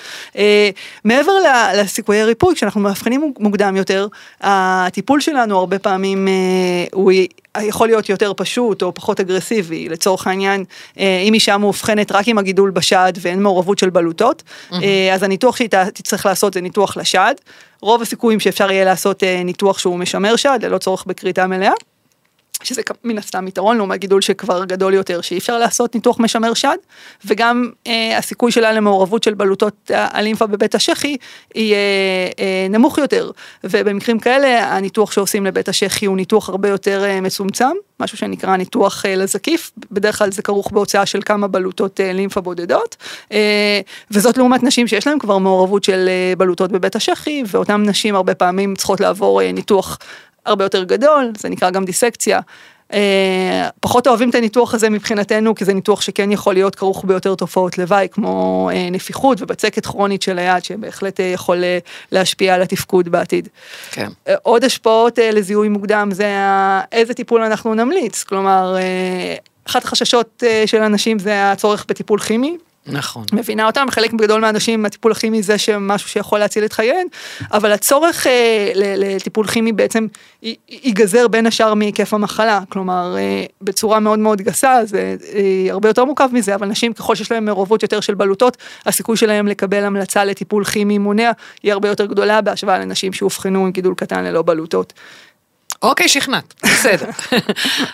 מעבר 1.06 1.32
לסיכויי 1.76 2.24
ריפוי, 2.24 2.56
כשאנחנו 2.56 2.82
מאבחנים 2.82 3.34
מוקדם 3.40 3.76
יותר, 3.76 4.08
הטיפול 4.42 5.22
שלנו 5.22 5.58
הרבה 5.58 5.80
פעמים 5.80 6.28
הוא 6.94 7.12
יכול 7.58 7.88
להיות 7.88 8.10
יותר 8.10 8.32
פשוט 8.38 8.82
או 8.82 8.94
פחות 8.94 9.20
אגרסיבי, 9.20 9.90
לצורך 9.90 10.28
העניין, 10.28 10.64
אה, 11.00 11.22
אם 11.28 11.34
אישה 11.34 11.58
מאובחנת 11.58 12.12
רק 12.12 12.28
עם 12.28 12.38
הגידול 12.38 12.70
בשד 12.70 13.14
ואין 13.22 13.44
מעורבות 13.44 13.80
של 13.80 13.90
בלוטות, 13.90 14.44
mm-hmm. 14.44 14.76
אז 15.14 15.24
הניתוח 15.24 15.56
שהיא 15.56 15.70
תצטרך 15.94 16.26
לעשות 16.26 16.54
זה 16.54 16.62
ניתוח 16.62 16.98
לשד. 16.98 17.34
רוב 17.82 18.02
הסיכויים 18.02 18.40
שאפשר 18.40 18.72
יהיה 18.72 18.86
לעשות 18.86 19.24
אה, 19.24 19.44
ניתוח 19.44 19.78
שהוא 19.78 20.00
משמר 20.00 20.36
שד, 20.36 20.60
ללא 20.62 20.78
צורך 20.78 21.06
בכריתה 21.06 21.48
מלאה. 21.48 21.74
שזה 22.64 22.82
מן 23.04 23.18
הסתם 23.18 23.48
יתרון 23.48 23.78
לעומת 23.78 24.00
גידול 24.00 24.22
שכבר 24.22 24.66
גדול 24.66 24.94
יותר, 24.94 25.22
שאי 25.22 25.38
אפשר 25.38 25.58
לעשות 25.58 25.96
ניתוח 25.96 26.20
משמר 26.20 26.54
שד, 26.54 26.78
וגם 27.26 27.70
אה, 27.88 28.18
הסיכוי 28.18 28.52
שלה 28.52 28.72
למעורבות 28.72 29.24
של 29.24 29.34
בלוטות 29.34 29.92
הלימפה 29.94 30.48
בבית 30.48 30.76
השחי 30.76 31.18
יהיה 31.56 31.78
אה, 32.40 32.68
נמוך 32.70 32.98
יותר, 32.98 33.32
ובמקרים 33.64 34.20
כאלה 34.20 34.76
הניתוח 34.76 35.12
שעושים 35.12 35.46
לבית 35.46 35.70
השחי 35.70 36.06
הוא 36.06 36.18
ניתוח 36.18 36.50
הרבה 36.50 36.70
יותר 36.70 37.04
אה, 37.04 37.22
מצומצם, 37.22 37.72
משהו 38.00 38.18
שנקרא 38.18 38.58
ניתוח 38.58 39.06
אה, 39.06 39.16
לזקיף, 39.16 39.72
בדרך 39.92 40.18
כלל 40.18 40.32
זה 40.32 40.42
כרוך 40.42 40.72
בהוצאה 40.72 41.06
של 41.06 41.20
כמה 41.26 41.48
בלוטות 41.48 42.00
אה, 42.00 42.14
לימפה 42.14 42.42
בודדות, 42.42 42.96
אה, 43.32 43.82
וזאת 44.12 44.38
לעומת 44.38 44.64
נשים 44.64 44.88
שיש 44.88 45.08
להן 45.08 45.20
כבר 45.20 45.38
מעורבות 45.38 45.84
של 45.84 46.10
אה, 46.10 46.34
בלוטות 46.38 46.72
בבית 46.72 46.96
השחי, 46.96 47.44
ואותן 47.48 47.84
נשים 47.86 48.16
הרבה 48.16 48.36
פעמים 48.36 48.76
צריכות 48.76 49.00
לעבור 49.00 49.42
אה, 49.42 49.52
ניתוח 49.52 49.98
הרבה 50.46 50.66
יותר 50.66 50.84
גדול, 50.84 51.32
זה 51.38 51.50
נקרא 51.50 51.70
גם 51.70 51.86
דיסקציה. 51.86 52.40
אה, 52.94 53.70
פחות 53.80 54.08
אוהבים 54.08 54.30
את 54.30 54.36
הניתוח 54.36 54.74
הזה 54.74 54.90
מבחינתנו, 54.90 55.56
כי 55.56 55.66
זה 55.66 55.74
ניתוח 55.74 56.02
שכן 56.02 56.32
יכול 56.32 56.54
להיות 56.54 56.76
כרוך 56.76 57.06
ביותר 57.06 57.36
תופעות 57.36 57.78
לוואי, 57.78 58.08
כמו 58.12 58.70
אה, 58.74 58.90
נפיחות 58.90 59.42
ובצקת 59.42 59.86
כרונית 59.86 60.22
של 60.22 60.40
היד, 60.40 60.64
שבהחלט 60.64 61.20
אה, 61.20 61.26
יכול 61.26 61.64
להשפיע 62.12 62.56
על 62.56 62.62
התפקוד 62.62 63.10
בעתיד. 63.10 63.48
כן. 63.92 64.10
עוד 64.44 64.64
השפעות 64.64 65.20
לזיהוי 65.34 65.70
מוקדם 65.70 66.10
זה 66.12 66.36
איזה 66.92 67.14
טיפול 67.14 67.42
אנחנו 67.42 67.74
נמליץ, 67.74 68.24
כלומר, 68.24 68.76
אחת 69.68 69.84
החששות 69.84 70.44
של 70.66 70.82
אנשים 70.82 71.20
זה 71.20 71.52
הצורך 71.52 71.86
בטיפול 71.90 72.20
כימי, 72.20 72.58
נכון. 72.88 73.26
מבינה 73.34 73.68
אותם, 73.68 73.86
חלק 73.92 74.14
גדול 74.14 74.42
מהאנשים 74.42 74.86
הטיפול 74.86 75.12
הכימי 75.12 75.44
זה 75.44 75.58
שמשהו 75.58 76.10
שיכול 76.10 76.40
להציל 76.40 76.66
את 76.66 76.74
חייהם, 76.74 77.08
אבל 77.54 77.72
הצורך 77.72 78.28
אה, 78.28 78.72
לטיפול 78.76 79.48
כימי 79.48 79.72
בעצם 79.72 80.08
ייגזר 80.70 81.28
בין 81.28 81.46
השאר 81.46 81.74
מהיקף 81.74 82.14
המחלה, 82.14 82.60
כלומר 82.70 83.16
אה, 83.18 83.46
בצורה 83.62 84.00
מאוד 84.00 84.20
מאוד 84.20 84.42
גסה, 84.42 84.80
זה 84.84 85.16
אה, 85.34 85.72
הרבה 85.72 85.90
יותר 85.90 86.06
מורכב 86.06 86.30
מזה, 86.34 86.56
אבל 86.56 86.68
נשים 86.68 86.94
ככל 86.94 87.16
שיש 87.16 87.32
להם 87.32 87.46
מעורבות 87.46 87.84
יותר 87.84 88.00
של 88.00 88.14
בלוטות, 88.14 88.58
הסיכוי 88.86 89.18
שלהם 89.18 89.48
לקבל 89.48 89.84
המלצה 89.84 90.26
לטיפול 90.26 90.64
כימי 90.64 90.98
מונע 90.98 91.32
היא 91.64 91.74
הרבה 91.74 91.88
יותר 91.88 92.06
גדולה 92.06 92.42
בהשוואה 92.42 92.80
לנשים 92.80 93.14
שאובחנו 93.14 93.66
עם 93.66 93.72
גידול 93.72 93.94
קטן 93.96 94.24
ללא 94.24 94.42
בלוטות. 94.42 94.94
אוקיי, 95.82 96.08
שכנעת, 96.08 96.54
בסדר. 96.64 97.10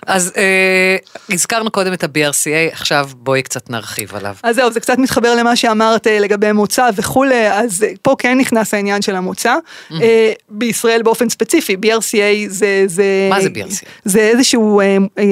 אז 0.07 0.33
אה, 0.37 0.95
הזכרנו 1.29 1.71
קודם 1.71 1.93
את 1.93 2.03
ה-BRCA, 2.03 2.71
עכשיו 2.73 3.09
בואי 3.15 3.41
קצת 3.41 3.69
נרחיב 3.69 4.15
עליו. 4.15 4.35
אז 4.43 4.55
זהו, 4.55 4.71
זה 4.71 4.79
קצת 4.79 4.97
מתחבר 4.97 5.35
למה 5.35 5.55
שאמרת 5.55 6.07
אה, 6.07 6.19
לגבי 6.19 6.51
מוצא 6.51 6.89
וכולי, 6.95 7.51
אז 7.51 7.83
אה, 7.83 7.91
פה 8.01 8.15
כן 8.19 8.37
נכנס 8.37 8.73
העניין 8.73 9.01
של 9.01 9.15
המוצא. 9.15 9.55
אה, 9.91 10.31
בישראל 10.49 11.01
באופן 11.01 11.29
ספציפי, 11.29 11.75
BRCA 11.85 12.47
זה... 12.47 12.83
זה 12.87 13.27
מה 13.29 13.41
זה 13.41 13.49
BRCA? 13.49 13.85
זה 14.05 14.19
איזשהו 14.19 14.79
אה, 14.79 14.97
אה, 15.17 15.23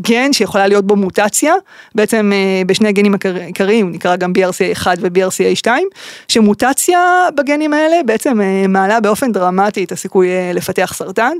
גן 0.00 0.32
שיכולה 0.32 0.66
להיות 0.66 0.86
בו 0.86 0.96
מוטציה, 0.96 1.54
בעצם 1.94 2.32
אה, 2.34 2.62
בשני 2.66 2.88
הגנים 2.88 3.14
העיקריים, 3.24 3.92
נקרא 3.92 4.16
גם 4.16 4.32
BRCA1 4.38 4.86
ו-BRCA2, 5.00 5.68
שמוטציה 6.28 6.98
בגנים 7.36 7.72
האלה 7.72 7.96
בעצם 8.06 8.40
אה, 8.40 8.66
מעלה 8.68 9.00
באופן 9.00 9.32
דרמטי 9.32 9.84
את 9.84 9.92
הסיכוי 9.92 10.28
אה, 10.28 10.50
לפתח 10.54 10.92
סרטן. 10.96 11.32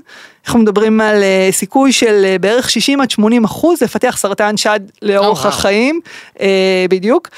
אנחנו 0.46 0.60
מדברים 0.60 1.00
על 1.00 1.22
uh, 1.22 1.54
סיכוי 1.54 1.92
של 1.92 2.24
uh, 2.24 2.38
בערך 2.38 2.70
60 2.70 3.00
עד 3.00 3.10
80 3.10 3.44
אחוז 3.44 3.82
לפתח 3.82 4.16
סרטן 4.18 4.56
שד 4.56 4.80
לאורך 5.02 5.44
oh, 5.44 5.48
החיים, 5.48 6.00
uh, 6.34 6.40
בדיוק, 6.90 7.28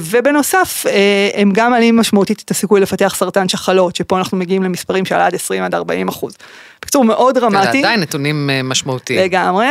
ובנוסף 0.00 0.86
הם 1.34 1.50
גם 1.52 1.70
מעלים 1.70 1.96
משמעותית 1.96 2.42
את 2.44 2.50
הסיכוי 2.50 2.80
לפתח 2.80 3.14
סרטן 3.18 3.48
שחלות, 3.48 3.96
שפה 3.96 4.18
אנחנו 4.18 4.36
מגיעים 4.36 4.62
למספרים 4.62 5.04
של 5.04 5.14
עד 5.14 5.34
20 5.34 5.62
עד 5.62 5.74
40 5.74 6.08
אחוז. 6.08 6.36
בקיצור 6.82 7.04
מאוד 7.04 7.34
דרמטי. 7.34 7.72
זה 7.72 7.78
עדיין 7.78 8.00
נתונים 8.00 8.50
משמעותיים. 8.64 9.20
לגמרי. 9.20 9.66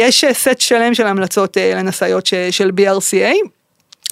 יש 0.00 0.24
סט 0.32 0.60
שלם 0.60 0.94
של 0.94 1.06
המלצות 1.06 1.56
לנשאיות 1.76 2.26
של 2.50 2.70
BRCA. 2.80 3.48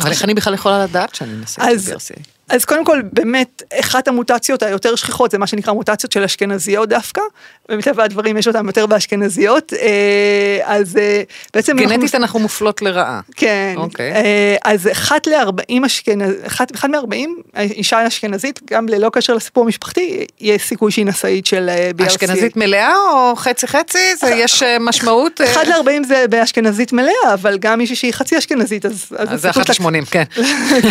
אבל 0.00 0.10
איך 0.10 0.24
אני 0.24 0.34
בכלל 0.34 0.54
יכולה 0.54 0.84
לדעת 0.84 1.14
שאני 1.14 1.32
נשאית 1.42 1.80
של 1.80 1.94
BRCA? 1.94 2.37
אז 2.48 2.64
קודם 2.64 2.84
כל, 2.84 3.02
באמת, 3.12 3.62
אחת 3.80 4.08
המוטציות 4.08 4.62
היותר 4.62 4.94
שכיחות 4.94 5.30
זה 5.30 5.38
מה 5.38 5.46
שנקרא 5.46 5.72
מוטציות 5.72 6.12
של 6.12 6.22
אשכנזיות 6.22 6.88
דווקא, 6.88 7.22
ומטבע 7.68 8.04
הדברים 8.04 8.36
יש 8.36 8.48
אותן 8.48 8.66
יותר 8.66 8.86
באשכנזיות, 8.86 9.72
אה, 9.72 10.58
אז 10.64 10.96
אה, 10.96 11.22
בעצם... 11.54 11.76
גנטית 11.76 12.02
אנחנו, 12.02 12.18
אנחנו 12.18 12.40
מופלות 12.40 12.82
לרעה. 12.82 13.20
כן. 13.36 13.74
אוקיי. 13.76 14.12
אה, 14.12 14.56
אז 14.64 14.88
אחת 14.92 15.26
לארבעים 15.26 15.84
אשכנז... 15.84 16.34
אחת, 16.46 16.74
אחת 16.74 16.88
מארבעים, 16.88 17.36
אישה 17.56 18.06
אשכנזית, 18.06 18.60
גם 18.70 18.88
ללא 18.88 19.10
קשר 19.12 19.34
לסיפור 19.34 19.64
המשפחתי, 19.64 20.26
יש 20.40 20.62
סיכוי 20.62 20.92
שהיא 20.92 21.06
נשאית 21.06 21.46
של 21.46 21.70
BRC. 21.98 22.06
אשכנזית 22.06 22.56
מלאה 22.56 22.94
או 22.96 23.36
חצי 23.36 23.66
חצי? 23.66 24.16
זה 24.20 24.30
יש 24.30 24.62
משמעות? 24.80 25.40
אחת 25.40 25.66
לארבעים 25.66 26.04
זה 26.04 26.24
באשכנזית 26.30 26.92
מלאה, 26.92 27.34
אבל 27.34 27.58
גם 27.58 27.78
מישהי 27.78 27.96
שהיא 27.96 28.12
חצי 28.12 28.38
אשכנזית, 28.38 28.86
אז... 28.86 29.06
אז 29.16 29.40
זה 29.42 29.50
אחת 29.50 29.68
לשמונים, 29.68 30.04
כן. 30.04 30.24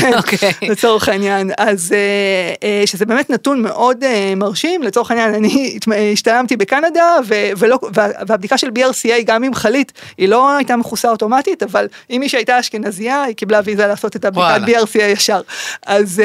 כן. 0.01 0.13
אוקיי. 0.17 0.53
לצורך 0.61 1.09
העניין. 1.09 1.46
כן, 1.47 1.63
אז 1.63 1.93
אה, 1.93 2.53
אה, 2.63 2.83
שזה 2.85 3.05
באמת 3.05 3.29
נתון 3.29 3.61
מאוד 3.61 4.03
אה, 4.03 4.33
מרשים, 4.35 4.83
לצורך 4.83 5.11
העניין 5.11 5.33
אני 5.33 5.79
השתלמתי 6.13 6.57
בקנדה 6.57 7.17
ולא, 7.57 7.79
והבדיקה 7.93 8.57
של 8.57 8.67
BRCA 8.67 9.23
גם 9.25 9.43
אם 9.43 9.53
חלית 9.53 9.93
היא 10.17 10.29
לא 10.29 10.55
הייתה 10.55 10.75
מכוסה 10.75 11.09
אוטומטית, 11.09 11.63
אבל 11.63 11.87
אם 12.09 12.17
מי 12.19 12.29
שהייתה 12.29 12.59
אשכנזייה 12.59 13.23
היא 13.23 13.35
קיבלה 13.35 13.59
ויזה 13.63 13.87
לעשות 13.87 14.15
את 14.15 14.25
הבדיקת 14.25 14.61
BRCA 14.67 15.03
ישר. 15.03 15.41
אז 15.85 16.21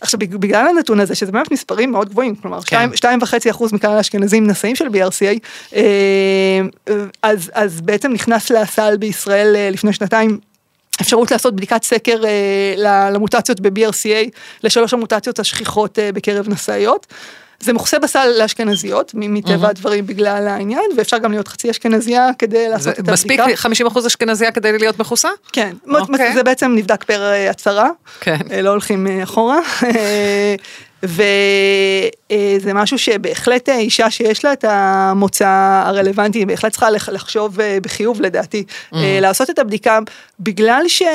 עכשיו 0.00 0.20
בגלל 0.20 0.66
הנתון 0.66 1.00
הזה 1.00 1.14
שזה 1.14 1.32
באמת 1.32 1.52
מספרים 1.52 1.90
מאוד 1.90 2.08
גבוהים, 2.08 2.34
כלומר 2.34 2.60
כן. 2.66 2.96
שתיים 2.96 3.18
וחצי 3.22 3.50
אחוז 3.50 3.72
מכלל 3.72 3.96
האשכנזים 3.96 4.46
נשאים 4.46 4.76
של 4.76 4.86
BRCA, 4.86 5.38
אז, 7.22 7.50
אז 7.54 7.80
בעצם 7.80 8.12
נכנס 8.12 8.50
לסל 8.50 8.96
בישראל 8.96 9.70
לפני 9.72 9.92
שנתיים 9.92 10.38
אפשרות 11.00 11.30
לעשות 11.30 11.56
בדיקת 11.56 11.84
סקר 11.84 12.20
אה, 12.24 12.74
למוטציות 13.12 13.60
ב-BRCA, 13.60 14.30
לשלוש 14.64 14.94
המוטציות 14.94 15.38
השכיחות 15.38 15.98
אה, 15.98 16.12
בקרב 16.12 16.48
נשאיות. 16.48 17.06
זה 17.60 17.72
מכוסה 17.72 17.98
בסל 17.98 18.28
לאשכנזיות, 18.38 19.12
מטבע 19.14 19.66
mm-hmm. 19.66 19.70
הדברים 19.70 20.06
בגלל 20.06 20.48
העניין, 20.48 20.84
ואפשר 20.96 21.18
גם 21.18 21.32
להיות 21.32 21.48
חצי 21.48 21.70
אשכנזייה 21.70 22.28
כדי 22.38 22.68
לעשות 22.68 22.94
את 22.94 22.98
הבדיקה. 22.98 23.12
מספיק 23.12 23.40
50 23.54 23.86
אחוז 23.86 24.06
אשכנזייה 24.06 24.52
כדי 24.52 24.78
להיות 24.78 24.98
מכוסה? 24.98 25.28
כן, 25.52 25.72
okay. 25.86 25.98
אוקיי. 25.98 26.34
זה 26.34 26.42
בעצם 26.42 26.74
נבדק 26.74 27.04
פר 27.04 27.22
אה, 27.22 27.50
הצהרה, 27.50 27.90
כן. 28.20 28.38
לא 28.62 28.70
הולכים 28.70 29.06
אחורה. 29.22 29.58
וזה 31.02 32.74
משהו 32.74 32.98
שבהחלט 32.98 33.68
אישה 33.68 34.10
שיש 34.10 34.44
לה 34.44 34.52
את 34.52 34.64
המוצא 34.68 35.82
הרלוונטי, 35.86 36.46
בהחלט 36.46 36.72
צריכה 36.72 36.90
לחשוב 36.90 37.60
אה, 37.60 37.78
בחיוב 37.82 38.20
לדעתי, 38.20 38.64
mm. 38.68 38.96
לעשות 39.20 39.50
את 39.50 39.58
הבדיקה, 39.58 39.98
בגלל 40.40 40.82
שזה 40.88 41.06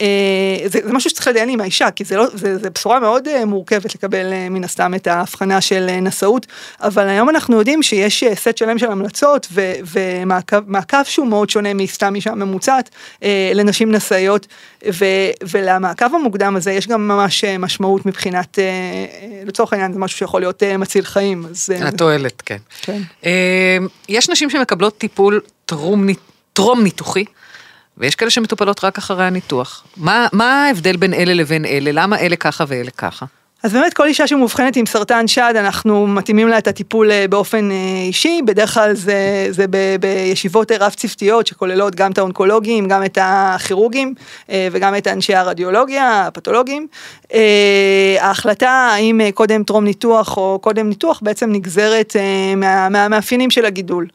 אה, 0.00 0.92
משהו 0.92 1.10
שצריך 1.10 1.28
לדיין 1.28 1.48
עם 1.48 1.60
האישה, 1.60 1.90
כי 1.90 2.04
זה, 2.04 2.16
לא, 2.16 2.26
זה, 2.34 2.58
זה 2.58 2.70
בשורה 2.70 3.00
מאוד 3.00 3.44
מורכבת 3.44 3.94
לקבל 3.94 4.48
מן 4.50 4.64
הסתם 4.64 4.94
את 4.94 5.06
ההבחנה 5.06 5.60
של 5.60 5.86
נשאות, 6.02 6.46
אבל 6.80 7.08
היום 7.08 7.28
אנחנו 7.28 7.58
יודעים 7.58 7.82
שיש 7.82 8.24
סט 8.34 8.56
שלם 8.56 8.78
של 8.78 8.90
המלצות 8.90 9.46
ו, 9.52 9.72
ומעקב 9.94 11.04
שהוא 11.04 11.26
מאוד 11.26 11.50
שונה 11.50 11.74
מסתם 11.74 12.14
אישה 12.14 12.34
ממוצעת 12.34 12.90
לנשים 13.54 13.92
נשאיות, 13.92 14.46
ולמעקב 15.42 16.14
המוקדם 16.14 16.56
הזה 16.56 16.72
יש 16.72 16.88
גם 16.88 17.08
ממש 17.08 17.44
משמעות 17.44 18.06
מבחינת 18.06 18.58
לצורך 19.46 19.72
העניין 19.72 19.92
זה 19.92 19.98
משהו 19.98 20.18
שיכול 20.18 20.40
להיות 20.40 20.62
אה, 20.62 20.76
מציל 20.76 21.04
חיים. 21.04 21.46
אז... 21.50 21.70
אה, 21.74 21.88
התועלת, 21.88 22.42
כן. 22.46 22.58
כן. 22.82 23.02
אה, 23.24 23.78
יש 24.08 24.30
נשים 24.30 24.50
שמקבלות 24.50 24.98
טיפול 24.98 25.40
טרום, 25.66 26.06
טרום 26.52 26.82
ניתוחי. 26.82 27.24
ויש 27.98 28.14
כאלה 28.14 28.30
שמטופלות 28.30 28.84
רק 28.84 28.98
אחרי 28.98 29.24
הניתוח. 29.24 29.84
מה, 29.96 30.26
מה 30.32 30.64
ההבדל 30.64 30.96
בין 30.96 31.14
אלה 31.14 31.34
לבין 31.34 31.64
אלה? 31.64 31.90
למה 31.92 32.18
אלה 32.18 32.36
ככה 32.36 32.64
ואלה 32.68 32.90
ככה? 32.90 33.26
אז 33.62 33.72
באמת 33.72 33.94
כל 33.94 34.06
אישה 34.06 34.26
שמאובחנת 34.26 34.76
עם 34.76 34.86
סרטן 34.86 35.26
שד, 35.26 35.52
אנחנו 35.56 36.06
מתאימים 36.06 36.48
לה 36.48 36.58
את 36.58 36.66
הטיפול 36.66 37.10
אה, 37.10 37.28
באופן 37.30 37.70
אה, 37.70 37.76
אישי, 38.06 38.40
בדרך 38.46 38.74
כלל 38.74 38.94
זה, 38.94 39.46
זה 39.50 39.64
ב, 39.70 39.96
בישיבות 40.00 40.72
רב 40.72 40.92
צוותיות 40.92 41.46
שכוללות 41.46 41.94
גם 41.94 42.12
את 42.12 42.18
האונקולוגים, 42.18 42.88
גם 42.88 43.04
את 43.04 43.18
הכירורגים 43.20 44.14
אה, 44.50 44.68
וגם 44.72 44.96
את 44.96 45.06
אנשי 45.06 45.34
הרדיולוגיה, 45.34 46.26
הפתולוגים. 46.26 46.86
ההחלטה 48.20 48.70
האם 48.70 49.20
קודם 49.34 49.64
טרום 49.64 49.84
ניתוח 49.84 50.36
או 50.36 50.58
קודם 50.62 50.88
ניתוח 50.88 51.20
בעצם 51.22 51.52
נגזרת 51.52 52.16
מה, 52.56 52.88
מהמאפיינים 52.88 53.50
של 53.50 53.64
הגידול. 53.64 54.06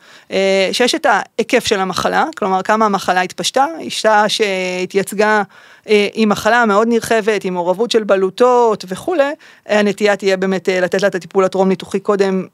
שיש 0.72 0.96
את 0.96 1.06
ההיקף 1.10 1.66
של 1.66 1.80
המחלה, 1.80 2.26
כלומר 2.38 2.62
כמה 2.62 2.86
המחלה 2.86 3.22
התפשטה, 3.22 3.66
אישה 3.80 4.26
שהתייצגה 4.30 5.44
אה, 5.90 6.08
עם 6.14 6.30
מחלה 6.30 6.66
מאוד 6.66 6.88
נרחבת, 6.88 7.46
עם 7.46 7.54
מעורבות 7.54 7.92
של 7.92 8.04
בלוטות 8.04 8.86
וכולי, 8.88 9.33
הנטייה 9.66 10.16
תהיה 10.16 10.38
באמת 10.38 10.70
אה, 10.70 10.80
לתת 10.80 11.02
לה 11.02 11.08
את 11.08 11.16
הטיפול 11.16 11.44
הטרום 11.44 11.70
ניתוחי 11.70 12.00
קודם. 12.00 12.46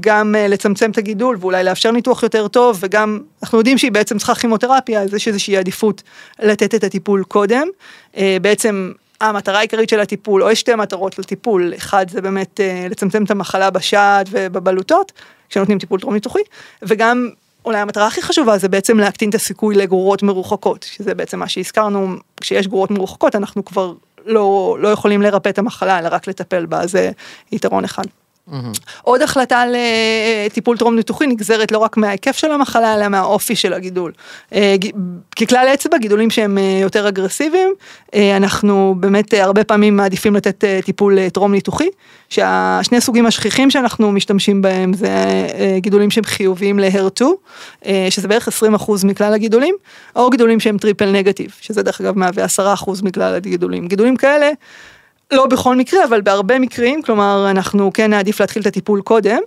גם 0.00 0.34
אה, 0.34 0.48
לצמצם 0.48 0.90
את 0.90 0.98
הגידול 0.98 1.36
ואולי 1.40 1.64
לאפשר 1.64 1.90
ניתוח 1.90 2.22
יותר 2.22 2.48
טוב 2.48 2.78
וגם 2.80 3.20
אנחנו 3.42 3.58
יודעים 3.58 3.78
שהיא 3.78 3.92
בעצם 3.92 4.18
צריכה 4.18 4.34
כימותרפיה 4.34 5.02
אז 5.02 5.14
יש 5.14 5.28
איזושהי 5.28 5.56
עדיפות 5.56 6.02
לתת 6.38 6.74
את 6.74 6.84
הטיפול 6.84 7.24
קודם. 7.24 7.68
בעצם 8.42 8.92
המטרה 9.20 9.58
העיקרית 9.58 9.88
של 9.88 10.00
הטיפול, 10.00 10.42
או 10.42 10.50
יש 10.50 10.60
שתי 10.60 10.74
מטרות 10.74 11.18
לטיפול, 11.18 11.72
אחד 11.76 12.10
זה 12.10 12.20
באמת 12.20 12.60
אה, 12.60 12.86
לצמצם 12.90 13.24
את 13.24 13.30
המחלה 13.30 13.70
בשד 13.70 14.24
ובבלוטות, 14.30 15.12
כשנותנים 15.48 15.78
טיפול 15.78 16.00
טרום 16.00 16.14
ניתוחי, 16.14 16.40
וגם 16.82 17.30
אולי 17.64 17.78
המטרה 17.78 18.06
הכי 18.06 18.22
חשובה 18.22 18.58
זה 18.58 18.68
בעצם 18.68 18.98
להקטין 18.98 19.30
את 19.30 19.34
הסיכוי 19.34 19.74
לגרורות 19.74 20.22
מרוחקות, 20.22 20.82
שזה 20.82 21.14
בעצם 21.14 21.38
מה 21.38 21.48
שהזכרנו, 21.48 22.16
כשיש 22.40 22.66
גרורות 22.66 22.90
מרוחקות 22.90 23.36
אנחנו 23.36 23.64
כבר 23.64 23.92
לא, 24.28 24.76
לא 24.80 24.88
יכולים 24.88 25.22
לרפא 25.22 25.48
את 25.48 25.58
המחלה, 25.58 25.98
אלא 25.98 26.08
רק 26.12 26.26
לטפל 26.26 26.66
בה, 26.66 26.86
זה 26.86 27.10
יתרון 27.52 27.84
אחד. 27.84 28.04
Mm-hmm. 28.52 29.00
עוד 29.02 29.22
החלטה 29.22 29.64
לטיפול 30.46 30.76
טרום 30.76 30.96
ניתוחי 30.96 31.26
נגזרת 31.26 31.72
לא 31.72 31.78
רק 31.78 31.96
מההיקף 31.96 32.36
של 32.36 32.50
המחלה, 32.50 32.94
אלא 32.94 33.08
מהאופי 33.08 33.56
של 33.56 33.72
הגידול. 33.72 34.12
אה, 34.54 34.76
ככלל 35.40 35.66
אצבע, 35.74 35.98
גידולים 35.98 36.30
שהם 36.30 36.58
אה, 36.58 36.78
יותר 36.82 37.08
אגרסיביים, 37.08 37.74
אה, 38.14 38.36
אנחנו 38.36 38.94
באמת 39.00 39.34
הרבה 39.34 39.64
פעמים 39.64 39.96
מעדיפים 39.96 40.36
לתת 40.36 40.64
טיפול 40.84 41.28
טרום 41.28 41.52
ניתוחי, 41.52 41.88
שהשני 42.28 43.00
סוגים 43.00 43.26
השכיחים 43.26 43.70
שאנחנו 43.70 44.12
משתמשים 44.12 44.62
בהם 44.62 44.92
זה 44.92 45.08
גידולים 45.78 46.10
שהם 46.10 46.24
חיוביים 46.24 46.78
ל-HER2, 46.78 47.24
שזה 48.10 48.28
בערך 48.28 48.48
20% 48.48 49.06
מכלל 49.06 49.34
הגידולים, 49.34 49.74
או 50.16 50.30
גידולים 50.30 50.60
שהם 50.60 50.78
triple 50.78 51.10
negative, 51.10 51.50
שזה 51.60 51.82
דרך 51.82 52.00
אגב 52.00 52.18
מהווה 52.18 52.44
10% 52.44 53.02
מכלל 53.02 53.34
הגידולים. 53.34 53.88
גידולים 53.88 54.16
כאלה, 54.16 54.50
לא 55.32 55.46
בכל 55.46 55.76
מקרה, 55.76 56.04
אבל 56.04 56.20
בהרבה 56.20 56.58
מקרים, 56.58 57.02
כלומר, 57.02 57.46
אנחנו 57.50 57.90
כן 57.94 58.10
נעדיף 58.10 58.40
להתחיל 58.40 58.62
את 58.62 58.66
הטיפול 58.66 59.00
קודם. 59.00 59.38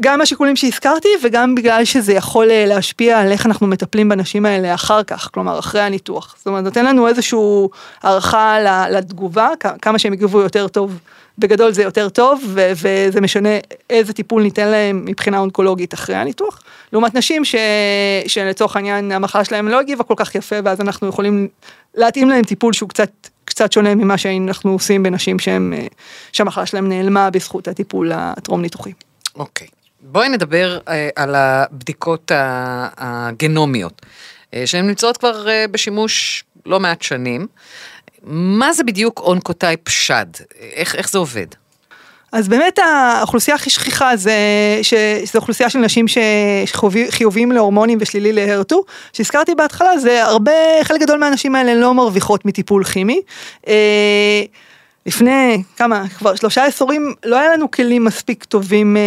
גם 0.00 0.20
השיקולים 0.20 0.56
שהזכרתי 0.56 1.08
וגם 1.22 1.54
בגלל 1.54 1.84
שזה 1.84 2.12
יכול 2.12 2.50
אה, 2.50 2.66
להשפיע 2.66 3.20
על 3.20 3.32
איך 3.32 3.46
אנחנו 3.46 3.66
מטפלים 3.66 4.08
בנשים 4.08 4.46
האלה 4.46 4.74
אחר 4.74 5.02
כך, 5.02 5.28
כלומר 5.34 5.58
אחרי 5.58 5.80
הניתוח. 5.80 6.34
זאת 6.38 6.46
אומרת, 6.46 6.64
נותן 6.64 6.84
לנו 6.84 7.08
איזושהי 7.08 7.38
הערכה 8.02 8.58
לתגובה, 8.90 9.48
כמה 9.82 9.98
שהם 9.98 10.12
יגיבו 10.12 10.40
יותר 10.40 10.68
טוב, 10.68 10.98
בגדול 11.38 11.72
זה 11.72 11.82
יותר 11.82 12.08
טוב, 12.08 12.44
וזה 12.54 13.20
משנה 13.20 13.48
איזה 13.90 14.12
טיפול 14.12 14.42
ניתן 14.42 14.68
להם 14.68 15.04
מבחינה 15.04 15.38
אונקולוגית 15.38 15.94
אחרי 15.94 16.16
הניתוח. 16.16 16.62
לעומת 16.92 17.14
נשים 17.14 17.44
ש- 17.44 17.54
שלצורך 18.26 18.76
העניין 18.76 19.12
המחלה 19.12 19.44
שלהם 19.44 19.68
לא 19.68 19.80
הגיבה 19.80 20.04
כל 20.04 20.14
כך 20.16 20.34
יפה, 20.34 20.56
ואז 20.64 20.80
אנחנו 20.80 21.08
יכולים 21.08 21.48
להתאים 21.94 22.28
להם 22.30 22.44
טיפול 22.44 22.72
שהוא 22.72 22.88
קצת 22.88 23.10
קצת 23.56 23.72
שונה 23.72 23.94
ממה 23.94 24.18
שאנחנו 24.18 24.72
עושים 24.72 25.02
בנשים 25.02 25.38
שהם, 25.38 25.72
אה, 25.76 25.86
שהמחלה 26.32 26.66
שלהם 26.66 26.88
נעלמה 26.88 27.30
בזכות 27.30 27.68
הטיפול 27.68 28.12
הטרום 28.14 28.62
ניתוחי. 28.62 28.92
אוקיי. 29.34 29.66
Okay. 29.66 29.70
בואי 30.00 30.28
נדבר 30.28 30.78
אה, 30.88 31.08
על 31.16 31.34
הבדיקות 31.34 32.32
הגנומיות, 32.96 34.02
אה, 34.54 34.66
שהן 34.66 34.86
נמצאות 34.86 35.16
כבר 35.16 35.46
בשימוש 35.70 36.44
לא 36.66 36.80
מעט 36.80 37.02
שנים. 37.02 37.46
מה 38.22 38.72
זה 38.72 38.84
בדיוק 38.84 39.20
אונקוטייפ 39.20 39.88
שד? 39.88 40.26
איך, 40.60 40.94
איך 40.94 41.10
זה 41.10 41.18
עובד? 41.18 41.46
אז 42.32 42.48
באמת 42.48 42.78
האוכלוסייה 42.78 43.54
הכי 43.54 43.70
שכיחה 43.70 44.16
זה, 44.16 44.34
שזו 44.82 45.38
אוכלוסייה 45.38 45.70
של 45.70 45.78
נשים 45.78 46.04
שחיוביים 46.08 47.52
להורמונים 47.52 47.98
ושלילי 48.00 48.32
להרטו, 48.32 48.84
שהזכרתי 49.12 49.54
בהתחלה, 49.54 49.98
זה 49.98 50.24
הרבה, 50.24 50.52
חלק 50.82 51.00
גדול 51.00 51.18
מהנשים 51.18 51.54
האלה 51.54 51.74
לא 51.74 51.94
מרוויחות 51.94 52.44
מטיפול 52.44 52.84
כימי. 52.84 53.20
לפני 55.06 55.62
כמה, 55.76 56.08
כבר 56.08 56.34
שלושה 56.34 56.64
עשורים, 56.64 57.14
לא 57.24 57.38
היה 57.38 57.52
לנו 57.52 57.70
כלים 57.70 58.04
מספיק 58.04 58.44
טובים 58.44 58.96
אה, 58.96 59.02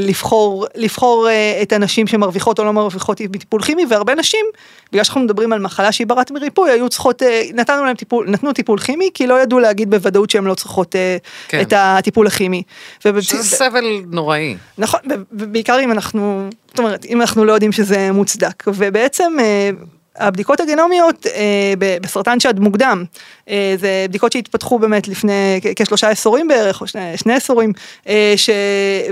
לבחור, 0.00 0.66
לבחור 0.74 1.28
אה, 1.28 1.58
את 1.62 1.72
הנשים 1.72 2.06
שמרוויחות 2.06 2.58
או 2.58 2.64
לא 2.64 2.72
מרוויחות 2.72 3.20
בטיפול 3.20 3.62
כימי, 3.62 3.86
והרבה 3.88 4.14
נשים, 4.14 4.46
בגלל 4.92 5.04
שאנחנו 5.04 5.20
מדברים 5.20 5.52
על 5.52 5.60
מחלה 5.60 5.92
שהיא 5.92 6.06
ברת 6.06 6.30
מריפוי, 6.30 6.70
היו 6.70 6.88
צריכות, 6.88 7.22
אה, 7.22 7.42
נתנו 7.54 7.84
להם 7.84 7.96
טיפול, 7.96 8.30
נתנו 8.30 8.52
טיפול 8.52 8.78
כימי, 8.78 9.10
כי 9.14 9.26
לא 9.26 9.42
ידעו 9.42 9.58
להגיד 9.58 9.90
בוודאות 9.90 10.30
שהן 10.30 10.44
לא 10.44 10.54
צריכות 10.54 10.96
אה, 10.96 11.16
כן. 11.48 11.60
את 11.60 11.72
הטיפול 11.76 12.26
הכימי. 12.26 12.62
שזה 13.00 13.42
סבל 13.42 13.84
נוראי. 14.10 14.56
נכון, 14.78 15.00
ובעיקר 15.32 15.80
אם 15.84 15.92
אנחנו, 15.92 16.48
זאת 16.68 16.78
אומרת, 16.78 17.04
אם 17.04 17.20
אנחנו 17.20 17.44
לא 17.44 17.52
יודעים 17.52 17.72
שזה 17.72 18.12
מוצדק, 18.12 18.64
ובעצם... 18.66 19.32
אה, 19.40 19.70
הבדיקות 20.16 20.60
הגנומיות 20.60 21.26
אה, 21.26 21.74
בסרטן 22.00 22.40
שד 22.40 22.60
מוקדם, 22.60 23.04
אה, 23.48 23.74
זה 23.78 24.06
בדיקות 24.08 24.32
שהתפתחו 24.32 24.78
באמת 24.78 25.08
לפני 25.08 25.60
כשלושה 25.76 26.08
עשורים 26.08 26.48
בערך, 26.48 26.80
או 26.80 26.86
שני, 26.86 27.16
שני 27.16 27.32
עשורים, 27.32 27.72
אה, 28.08 28.34
ש, 28.36 28.50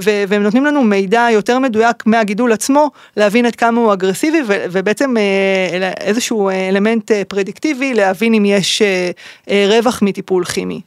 ו, 0.04 0.10
והם 0.28 0.42
נותנים 0.42 0.64
לנו 0.64 0.82
מידע 0.82 1.26
יותר 1.32 1.58
מדויק 1.58 2.06
מהגידול 2.06 2.52
עצמו, 2.52 2.90
להבין 3.16 3.46
עד 3.46 3.56
כמה 3.56 3.80
הוא 3.80 3.92
אגרסיבי, 3.92 4.42
ו, 4.46 4.64
ובעצם 4.70 5.16
אה, 5.16 5.92
איזשהו 6.00 6.50
אלמנט 6.50 7.10
אה, 7.10 7.22
פרדיקטיבי, 7.28 7.94
להבין 7.94 8.34
אם 8.34 8.44
יש 8.44 8.82
אה, 8.82 9.10
אה, 9.50 9.66
רווח 9.68 10.02
מטיפול 10.02 10.44
כימי. 10.44 10.80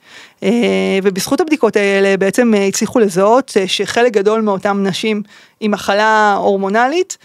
אה, 0.43 1.00
ובזכות 1.03 1.41
הבדיקות 1.41 1.75
האלה 1.75 2.17
בעצם 2.17 2.53
אה, 2.53 2.67
הצליחו 2.67 3.00
לזהות 3.00 3.53
אה, 3.58 3.67
שחלק 3.67 4.13
גדול 4.13 4.41
מאותם 4.41 4.84
נשים 4.84 5.22
עם 5.60 5.72
מחלה 5.72 6.34
הורמונלית 6.39 7.17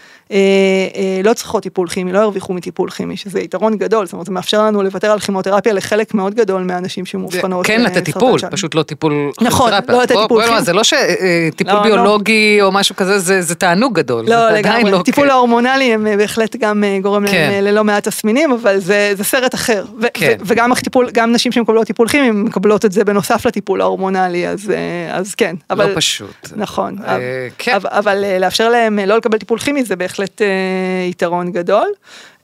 לא 1.23 1.33
צריכות 1.33 1.63
טיפול 1.63 1.87
כימי, 1.87 2.11
לא 2.11 2.19
הרוויחו 2.19 2.53
מטיפול 2.53 2.89
כימי, 2.89 3.17
שזה 3.17 3.39
יתרון 3.39 3.77
גדול, 3.77 4.05
זאת 4.05 4.13
אומרת 4.13 4.25
זה 4.25 4.31
מאפשר 4.31 4.63
לנו 4.63 4.83
לוותר 4.83 5.11
על 5.11 5.19
כימותרפיה 5.19 5.73
לחלק 5.73 6.13
מאוד 6.13 6.35
גדול 6.35 6.63
מהנשים 6.63 7.05
שמאובחנות. 7.05 7.65
כן 7.65 7.81
לתת 7.81 8.03
טיפול, 8.03 8.39
פשוט 8.51 8.75
לא 8.75 8.83
טיפול 8.83 9.31
נכון, 9.41 9.71
לא 9.89 10.01
לתת 10.01 10.15
טיפול 10.21 10.45
כימי. 10.45 10.61
זה 10.61 10.73
לא 10.73 10.83
שטיפול 10.83 11.73
לא, 11.73 11.79
לא. 11.79 11.83
ביולוגי 11.83 12.61
או 12.61 12.71
משהו 12.71 12.95
כזה, 12.95 13.41
זה 13.41 13.55
תענוג 13.55 13.95
גדול. 13.95 14.25
לא, 14.27 14.49
לגמרי, 14.49 15.03
טיפול 15.03 15.25
כן. 15.25 15.31
ההורמונלי 15.31 15.93
הם 15.93 16.07
בהחלט 16.17 16.55
גם 16.55 16.83
גורם 17.01 17.23
להם 17.23 17.33
כן. 17.33 17.63
ללא 17.63 17.83
מעט 17.83 18.07
תסמינים, 18.07 18.51
אבל 18.51 18.79
זה 18.79 19.13
סרט 19.23 19.55
אחר. 19.55 19.85
כן. 20.13 20.37
וגם 20.45 21.31
נשים 21.31 21.51
שמקבלות 21.51 21.87
טיפול 21.87 22.07
כימי 22.07 22.31
מקבלות 22.31 22.85
את 22.85 22.91
זה 22.91 23.03
בנוסף 23.03 23.45
לטיפול 23.45 23.81
ההורמונלי, 23.81 24.47
אז, 24.47 24.71
אה, 24.71 25.21
כן. 25.37 25.55
לא 25.69 25.85
לא 25.85 25.95
פשוט. 25.95 26.49
נכון. 26.55 26.95
אה, 27.07 27.47
אבל, 27.87 28.23
כן. 28.23 28.31
אה, 28.31 28.39
לאפשר 28.39 28.69
להם 28.69 28.99
לא 28.99 29.17
לקבל 29.17 29.37
טיפול 29.37 29.59
כימי 29.59 29.83
זה 29.83 29.95
בהחלט 29.95 30.18
אה, 30.41 31.07
יתרון 31.09 31.51
גדול. 31.51 31.87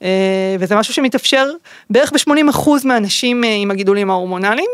אה, 0.04 0.56
וזה 0.60 0.76
משהו 0.76 0.94
שמתאפשר 0.94 1.52
בערך 1.90 2.12
ב-80% 2.12 2.70
מהאנשים 2.86 3.44
אה, 3.44 3.50
עם 3.54 3.72
הגידולים 3.72 4.10
ההורמונליים. 4.10 4.70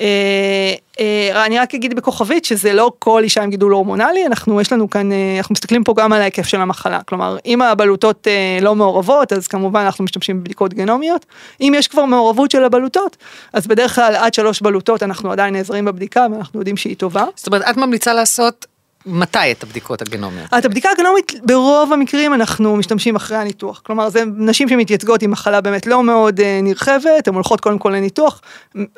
אה, 0.00 0.74
אה, 1.00 1.46
אני 1.46 1.58
רק 1.58 1.74
אגיד 1.74 1.94
בכוכבית 1.94 2.44
שזה 2.44 2.72
לא 2.72 2.92
כל 2.98 3.22
אישה 3.22 3.42
עם 3.42 3.50
גידול 3.50 3.72
הורמונלי, 3.72 4.26
אנחנו 4.26 4.60
יש 4.60 4.72
לנו 4.72 4.90
כאן, 4.90 5.12
אה, 5.12 5.34
אנחנו 5.38 5.52
מסתכלים 5.52 5.84
פה 5.84 5.94
גם 5.96 6.12
על 6.12 6.20
ההיקף 6.20 6.46
של 6.46 6.60
המחלה, 6.60 7.00
כלומר 7.02 7.36
אם 7.46 7.62
הבלוטות 7.62 8.26
לא 8.62 8.74
מעורבות 8.74 9.32
אז 9.32 9.46
כמובן 9.46 9.80
אנחנו 9.80 10.04
משתמשים 10.04 10.40
בבדיקות 10.40 10.74
גנומיות, 10.74 11.26
אם 11.60 11.72
יש 11.76 11.88
כבר 11.88 12.04
מעורבות 12.04 12.50
של 12.50 12.64
הבלוטות, 12.64 13.16
אז 13.52 13.66
בדרך 13.66 13.94
כלל 13.94 14.14
עד 14.16 14.34
שלוש 14.34 14.60
בלוטות 14.62 15.02
אנחנו 15.02 15.32
עדיין 15.32 15.54
נעזרים 15.54 15.84
בבדיקה 15.84 16.26
ואנחנו 16.32 16.60
יודעים 16.60 16.76
שהיא 16.76 16.96
טובה. 16.96 17.24
זאת 17.36 17.46
אומרת 17.46 17.62
את 17.70 17.76
ממליצה 17.76 18.14
לעשות 18.14 18.66
מתי 19.08 19.52
את 19.52 19.62
הבדיקות 19.62 20.02
הגנומיות? 20.02 20.54
את 20.58 20.64
הבדיקה 20.64 20.88
הגנומית 20.90 21.32
ברוב 21.44 21.92
המקרים 21.92 22.34
אנחנו 22.34 22.76
משתמשים 22.76 23.16
אחרי 23.16 23.36
הניתוח. 23.36 23.80
כלומר 23.84 24.08
זה 24.08 24.22
נשים 24.36 24.68
שמתייצגות 24.68 25.22
עם 25.22 25.30
מחלה 25.30 25.60
באמת 25.60 25.86
לא 25.86 26.04
מאוד 26.04 26.40
אה, 26.40 26.60
נרחבת, 26.62 27.28
הן 27.28 27.34
הולכות 27.34 27.60
קודם 27.60 27.78
כל 27.78 27.90
לניתוח. 27.90 28.40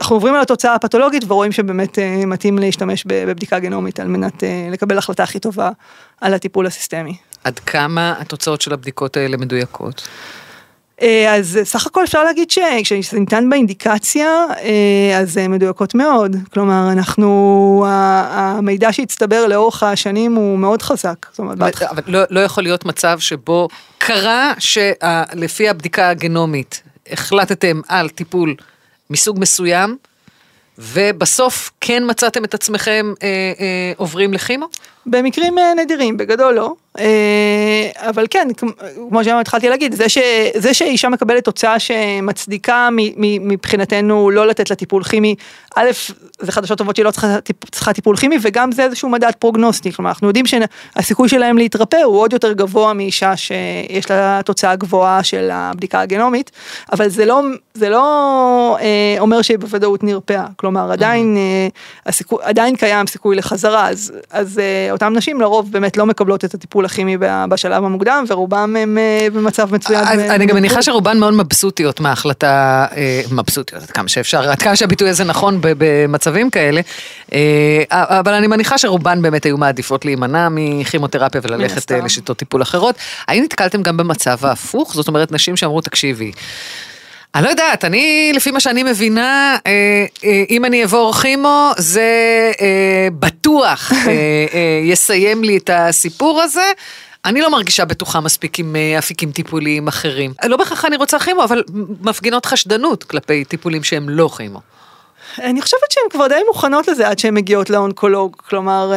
אנחנו 0.01 0.17
עוברים 0.17 0.35
על 0.35 0.41
התוצאה 0.41 0.75
הפתולוגית 0.75 1.25
ורואים 1.29 1.53
שבאמת 1.53 1.99
אה, 1.99 2.27
מתאים 2.27 2.59
להשתמש 2.59 3.05
בבדיקה 3.07 3.59
גנומית 3.59 4.01
על 4.01 4.09
מנת 4.09 4.45
אה, 4.45 4.69
לקבל 4.71 4.99
החלטה 4.99 5.23
הכי 5.23 5.39
טובה 5.39 5.71
על 6.21 6.35
הטיפול 6.35 6.67
הסיסטמי. 6.67 7.17
עד 7.45 7.59
כמה 7.59 8.15
התוצאות 8.19 8.61
של 8.61 8.73
הבדיקות 8.73 9.17
האלה 9.17 9.37
מדויקות? 9.37 10.09
אה, 11.03 11.35
אז 11.35 11.59
סך 11.65 11.87
הכל 11.87 12.05
אפשר 12.05 12.25
להגיד 12.25 12.51
שכשזה 12.51 13.19
ניתן 13.19 13.51
באינדיקציה, 13.51 14.45
אה, 14.63 15.19
אז 15.19 15.33
זה 15.33 15.49
מדויקות 15.49 15.95
מאוד. 15.95 16.37
כלומר, 16.53 16.89
אנחנו, 16.93 17.85
המידע 17.89 18.93
שהצטבר 18.93 19.47
לאורך 19.47 19.83
השנים 19.83 20.35
הוא 20.35 20.59
מאוד 20.59 20.83
חזק. 20.83 21.27
אבל, 21.39 21.71
אבל 21.91 22.03
לא, 22.07 22.21
לא 22.31 22.41
יכול 22.41 22.63
להיות 22.63 22.85
מצב 22.85 23.19
שבו 23.19 23.69
קרה 23.99 24.53
שלפי 24.59 25.69
הבדיקה 25.69 26.09
הגנומית 26.09 26.83
החלטתם 27.13 27.81
על 27.89 28.09
טיפול 28.09 28.55
מסוג 29.11 29.39
מסוים, 29.41 29.97
ובסוף 30.79 31.71
כן 31.81 32.03
מצאתם 32.07 32.45
את 32.45 32.55
עצמכם 32.55 33.13
אה, 33.23 33.29
אה, 33.61 33.93
עוברים 33.97 34.33
לכימו? 34.33 34.67
במקרים 35.07 35.59
אה, 35.59 35.75
נדירים, 35.75 36.17
בגדול 36.17 36.55
לא. 36.55 36.75
אה, 36.99 37.89
אבל 37.97 38.27
כן, 38.31 38.49
כמו 39.09 39.25
שהתחלתי 39.25 39.69
להגיד, 39.69 39.95
זה, 39.95 40.09
ש, 40.09 40.19
זה 40.57 40.75
שאישה 40.75 41.09
מקבלת 41.09 41.45
תוצאה 41.45 41.79
שמצדיקה 41.79 42.89
מבחינתנו 43.17 44.31
לא 44.31 44.47
לתת 44.47 44.71
לה 44.71 44.77
טיפול 44.77 45.05
כימי, 45.05 45.35
א', 45.77 45.91
זה 46.41 46.53
חדשות 46.53 46.79
טובות 46.79 46.97
שהיא 46.97 47.05
לא 47.05 47.11
צריכה, 47.11 47.37
צריכה 47.71 47.93
טיפול 47.93 48.17
כימי, 48.17 48.37
וגם 48.43 48.73
זה 48.73 48.85
איזשהו 48.85 49.09
מדד 49.09 49.31
פרוגנוסטי, 49.39 49.93
כלומר 49.93 50.11
אנחנו 50.11 50.29
יודעים 50.29 50.45
שהסיכוי 50.47 51.29
שלהם 51.29 51.59
להתרפא 51.59 51.97
הוא 51.97 52.19
עוד 52.21 52.33
יותר 52.33 52.53
גבוה 52.53 52.93
מאישה 52.93 53.37
שיש 53.37 54.11
לה 54.11 54.41
תוצאה 54.45 54.77
גבוהה 54.77 55.25
של 55.25 55.49
הבדיקה 55.53 56.01
הגנומית, 56.01 56.51
אבל 56.93 57.09
זה 57.09 57.25
לא, 57.25 57.43
זה 57.75 57.89
לא 57.89 58.79
אה, 58.81 59.17
אומר 59.19 59.43
שהיא 59.43 59.59
בוודאות 59.59 60.03
נרפאה, 60.05 60.47
כלומר 60.57 60.93
עדיין, 60.93 61.37
אה, 61.37 61.69
הסיכוי, 62.07 62.39
עדיין 62.43 62.77
קיים 62.77 63.07
סיכוי 63.07 63.37
לחזרה, 63.37 63.89
אז, 63.89 64.13
אז 64.31 64.61
אותן 64.93 65.13
נשים 65.17 65.41
לרוב 65.41 65.73
באמת 65.73 65.97
לא 65.97 66.07
מקבלות 66.07 66.45
את 66.45 66.55
הטיפול 66.55 66.85
הכימי 66.85 67.17
בשלב 67.49 67.85
המוקדם, 67.85 68.25
ורובם 68.29 68.77
הם 68.77 68.99
אה, 68.99 69.27
במצב 69.33 69.75
מצוין. 69.75 70.05
אז 70.09 70.21
אני 70.21 70.47
גם 70.47 70.57
מניחה 70.57 70.83
שרובן 70.83 71.19
מאוד 71.19 71.35
מבסוטיות 71.35 72.01
מההחלטה, 72.01 72.87
אה, 72.97 73.23
מבסוטיות 73.33 73.83
עד 73.83 73.91
כמה 73.91 74.09
שאפשר, 74.09 74.51
עד 74.51 74.63
כמה 74.63 74.77
שהביטוי 74.77 75.09
הזה 75.09 75.25
נכון 75.25 75.59
במצבים 75.61 76.51
כאלה, 76.51 76.81
אבל 77.93 78.35
אני 78.35 78.47
מניחה 78.47 78.79
שרובן 78.79 79.23
באמת 79.23 79.45
היו 79.45 79.59
מעדיפות 79.59 80.05
להימנע 80.05 80.49
מכימותרפיה 80.51 81.41
וללכת 81.45 81.91
לשיטות 81.91 82.37
טיפול 82.37 82.63
אחרות. 82.63 82.95
האם 83.29 83.43
נתקלתם 83.45 83.83
גם 83.83 83.97
במצב 83.97 84.39
ההפוך? 84.43 84.95
זאת 84.95 85.09
אומרת, 85.09 85.33
נשים 85.33 85.57
שאמרו, 85.57 85.81
תקשיבי, 85.81 86.33
אני 87.35 87.45
לא 87.45 87.49
יודעת, 87.49 87.85
אני, 87.85 88.33
לפי 88.35 88.51
מה 88.51 88.61
שאני 88.61 88.83
מבינה, 88.83 89.57
אה, 89.67 90.07
אה, 90.25 90.45
אם 90.51 90.65
אני 90.65 90.83
אעבור 90.83 91.15
כימו, 91.15 91.71
זה 91.77 92.03
אה, 92.61 93.09
בטוח 93.19 93.93
יסיים 94.91 95.45
לי 95.45 95.57
את 95.57 95.71
הסיפור 95.73 96.43
הזה. 96.43 96.73
אני 97.25 97.41
לא 97.41 97.51
מרגישה 97.51 97.85
בטוחה 97.85 98.21
מספיק 98.21 98.59
עם 98.59 98.77
אפיקים 98.99 99.33
טיפוליים 99.33 99.89
אחרים. 99.89 100.33
לא 100.45 100.57
בהכרח 100.57 100.85
אני 100.85 100.97
רוצה 100.97 101.19
כימו, 101.19 101.45
אבל 101.45 101.63
מפגינות 102.01 102.47
חשדנות 102.47 103.05
כלפי 103.05 103.45
טיפולים 103.45 103.83
שהם 103.83 104.09
לא 104.09 104.31
כימו. 104.37 104.61
אני 105.39 105.63
חושבת 105.63 105.91
שהן 105.91 106.05
כבר 106.11 106.27
די 106.29 106.41
מוכנות 106.47 106.89
לזה 106.89 107.09
עד 107.09 107.19
שהן 107.19 107.35
מגיעות 107.35 107.71
לאונקולוג, 107.71 108.37
כלומר... 108.49 108.93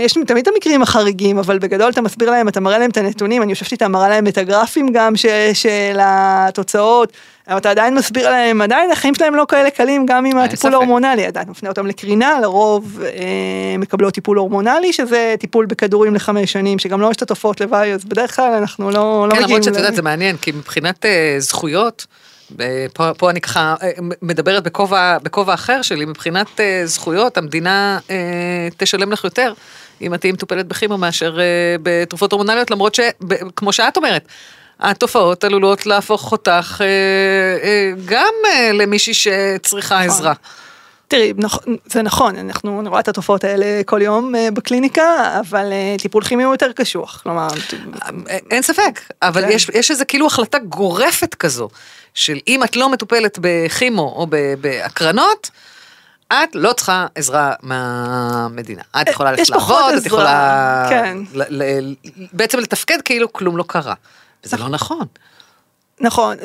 יש 0.00 0.12
תמיד 0.26 0.42
את 0.42 0.48
המקרים 0.54 0.82
החריגים, 0.82 1.38
אבל 1.38 1.58
בגדול 1.58 1.90
אתה 1.90 2.02
מסביר 2.02 2.30
להם, 2.30 2.48
אתה 2.48 2.60
מראה 2.60 2.78
להם 2.78 2.90
את 2.90 2.96
הנתונים, 2.96 3.42
אני 3.42 3.52
יושבת 3.52 3.72
איתם, 3.72 3.92
מראה 3.92 4.08
להם 4.08 4.26
את 4.26 4.38
הגרפים 4.38 4.92
גם 4.92 5.12
של 5.54 5.98
התוצאות, 6.00 7.12
אבל 7.48 7.58
אתה 7.58 7.70
עדיין 7.70 7.94
מסביר 7.94 8.30
להם, 8.30 8.62
עדיין 8.62 8.90
החיים 8.90 9.14
שלהם 9.14 9.34
לא 9.34 9.44
כאלה 9.48 9.70
קלים, 9.70 10.06
גם 10.06 10.24
עם 10.24 10.38
הטיפול 10.38 10.74
ההורמונלי, 10.74 11.26
עדיין 11.26 11.48
מפנה 11.50 11.68
אותם 11.68 11.86
לקרינה, 11.86 12.40
לרוב 12.42 13.00
אה, 13.02 13.78
מקבלות 13.78 14.14
טיפול 14.14 14.38
הורמונלי, 14.38 14.92
שזה 14.92 15.34
טיפול 15.38 15.66
בכדורים 15.66 16.14
לחמש 16.14 16.52
שנים, 16.52 16.78
שגם 16.78 17.00
לא 17.00 17.10
יש 17.10 17.16
את 17.16 17.22
התופעות 17.22 17.60
לוואי, 17.60 17.92
אז 17.92 18.04
בדרך 18.04 18.36
כלל 18.36 18.52
אנחנו 18.52 18.90
לא, 18.90 18.94
לא 18.94 19.26
מגיעים... 19.26 19.42
כן, 19.42 19.48
למרות 19.48 19.64
שאת 19.64 19.76
יודעת, 19.76 19.94
זה 19.94 20.02
מעניין, 20.02 20.36
כי 20.36 20.52
מבחינת 20.52 21.04
אה, 21.04 21.36
זכויות, 21.38 22.06
פה, 22.92 23.14
פה 23.14 23.30
אני 23.30 23.40
ככה 23.40 23.74
אה, 23.82 23.90
מדברת 24.22 24.62
בכובע, 24.62 25.18
בכובע 25.22 25.54
אחר 25.54 25.82
שלי, 25.82 26.04
מבחינת 26.04 26.46
uh, 26.46 26.60
זכויות, 26.84 27.38
המדינה 27.38 27.98
uh, 28.08 28.10
תשלם 28.76 29.12
לך 29.12 29.24
יותר 29.24 29.52
אם 30.00 30.14
את 30.14 30.20
תהיי 30.20 30.32
מטופלת 30.32 30.66
בכימו 30.66 30.98
מאשר 30.98 31.38
בתרופות 31.82 32.32
הורמונליות, 32.32 32.70
למרות 32.70 32.94
שכמו 32.94 33.72
שאת 33.72 33.96
אומרת, 33.96 34.28
התופעות 34.80 35.44
עלולות 35.44 35.86
להפוך 35.86 36.32
אותך 36.32 36.84
גם 38.04 38.34
למישהי 38.74 39.14
שצריכה 39.14 39.94
נכון. 39.94 40.08
עזרה. 40.08 40.32
תראי, 41.08 41.32
זה 41.86 42.02
נכון, 42.02 42.36
אנחנו, 42.36 42.80
אני 42.80 42.88
רואה 42.88 43.00
את 43.00 43.08
התופעות 43.08 43.44
האלה 43.44 43.82
כל 43.86 44.02
יום 44.02 44.34
בקליניקה, 44.54 45.40
אבל 45.40 45.72
טיפול 45.98 46.24
כימי 46.24 46.42
הוא 46.42 46.54
יותר 46.54 46.72
קשוח, 46.72 47.20
כלומר... 47.22 47.48
אין 48.50 48.62
ספק, 48.62 49.00
אבל 49.22 49.42
כן. 49.42 49.48
יש, 49.50 49.68
יש 49.74 49.90
איזה 49.90 50.04
כאילו 50.04 50.26
החלטה 50.26 50.58
גורפת 50.58 51.34
כזו, 51.34 51.68
של 52.14 52.38
אם 52.48 52.64
את 52.64 52.76
לא 52.76 52.88
מטופלת 52.88 53.38
בכימו 53.40 54.14
או 54.16 54.26
בהקרנות, 54.60 55.50
את 56.32 56.48
לא 56.54 56.72
צריכה 56.72 57.06
עזרה 57.14 57.52
מהמדינה. 57.62 58.82
את 59.00 59.08
יכולה 59.08 59.32
ללכת 59.32 59.48
לעבוד, 59.48 59.94
את 59.94 60.06
יכולה 60.06 60.86
כן. 60.88 61.18
בעצם 62.32 62.58
לתפקד 62.58 63.00
כאילו 63.04 63.32
כלום 63.32 63.56
לא 63.56 63.64
קרה. 63.66 63.94
וזה 64.44 64.56
לא 64.56 64.68
נכון. 64.68 65.06
נכון, 66.00 66.36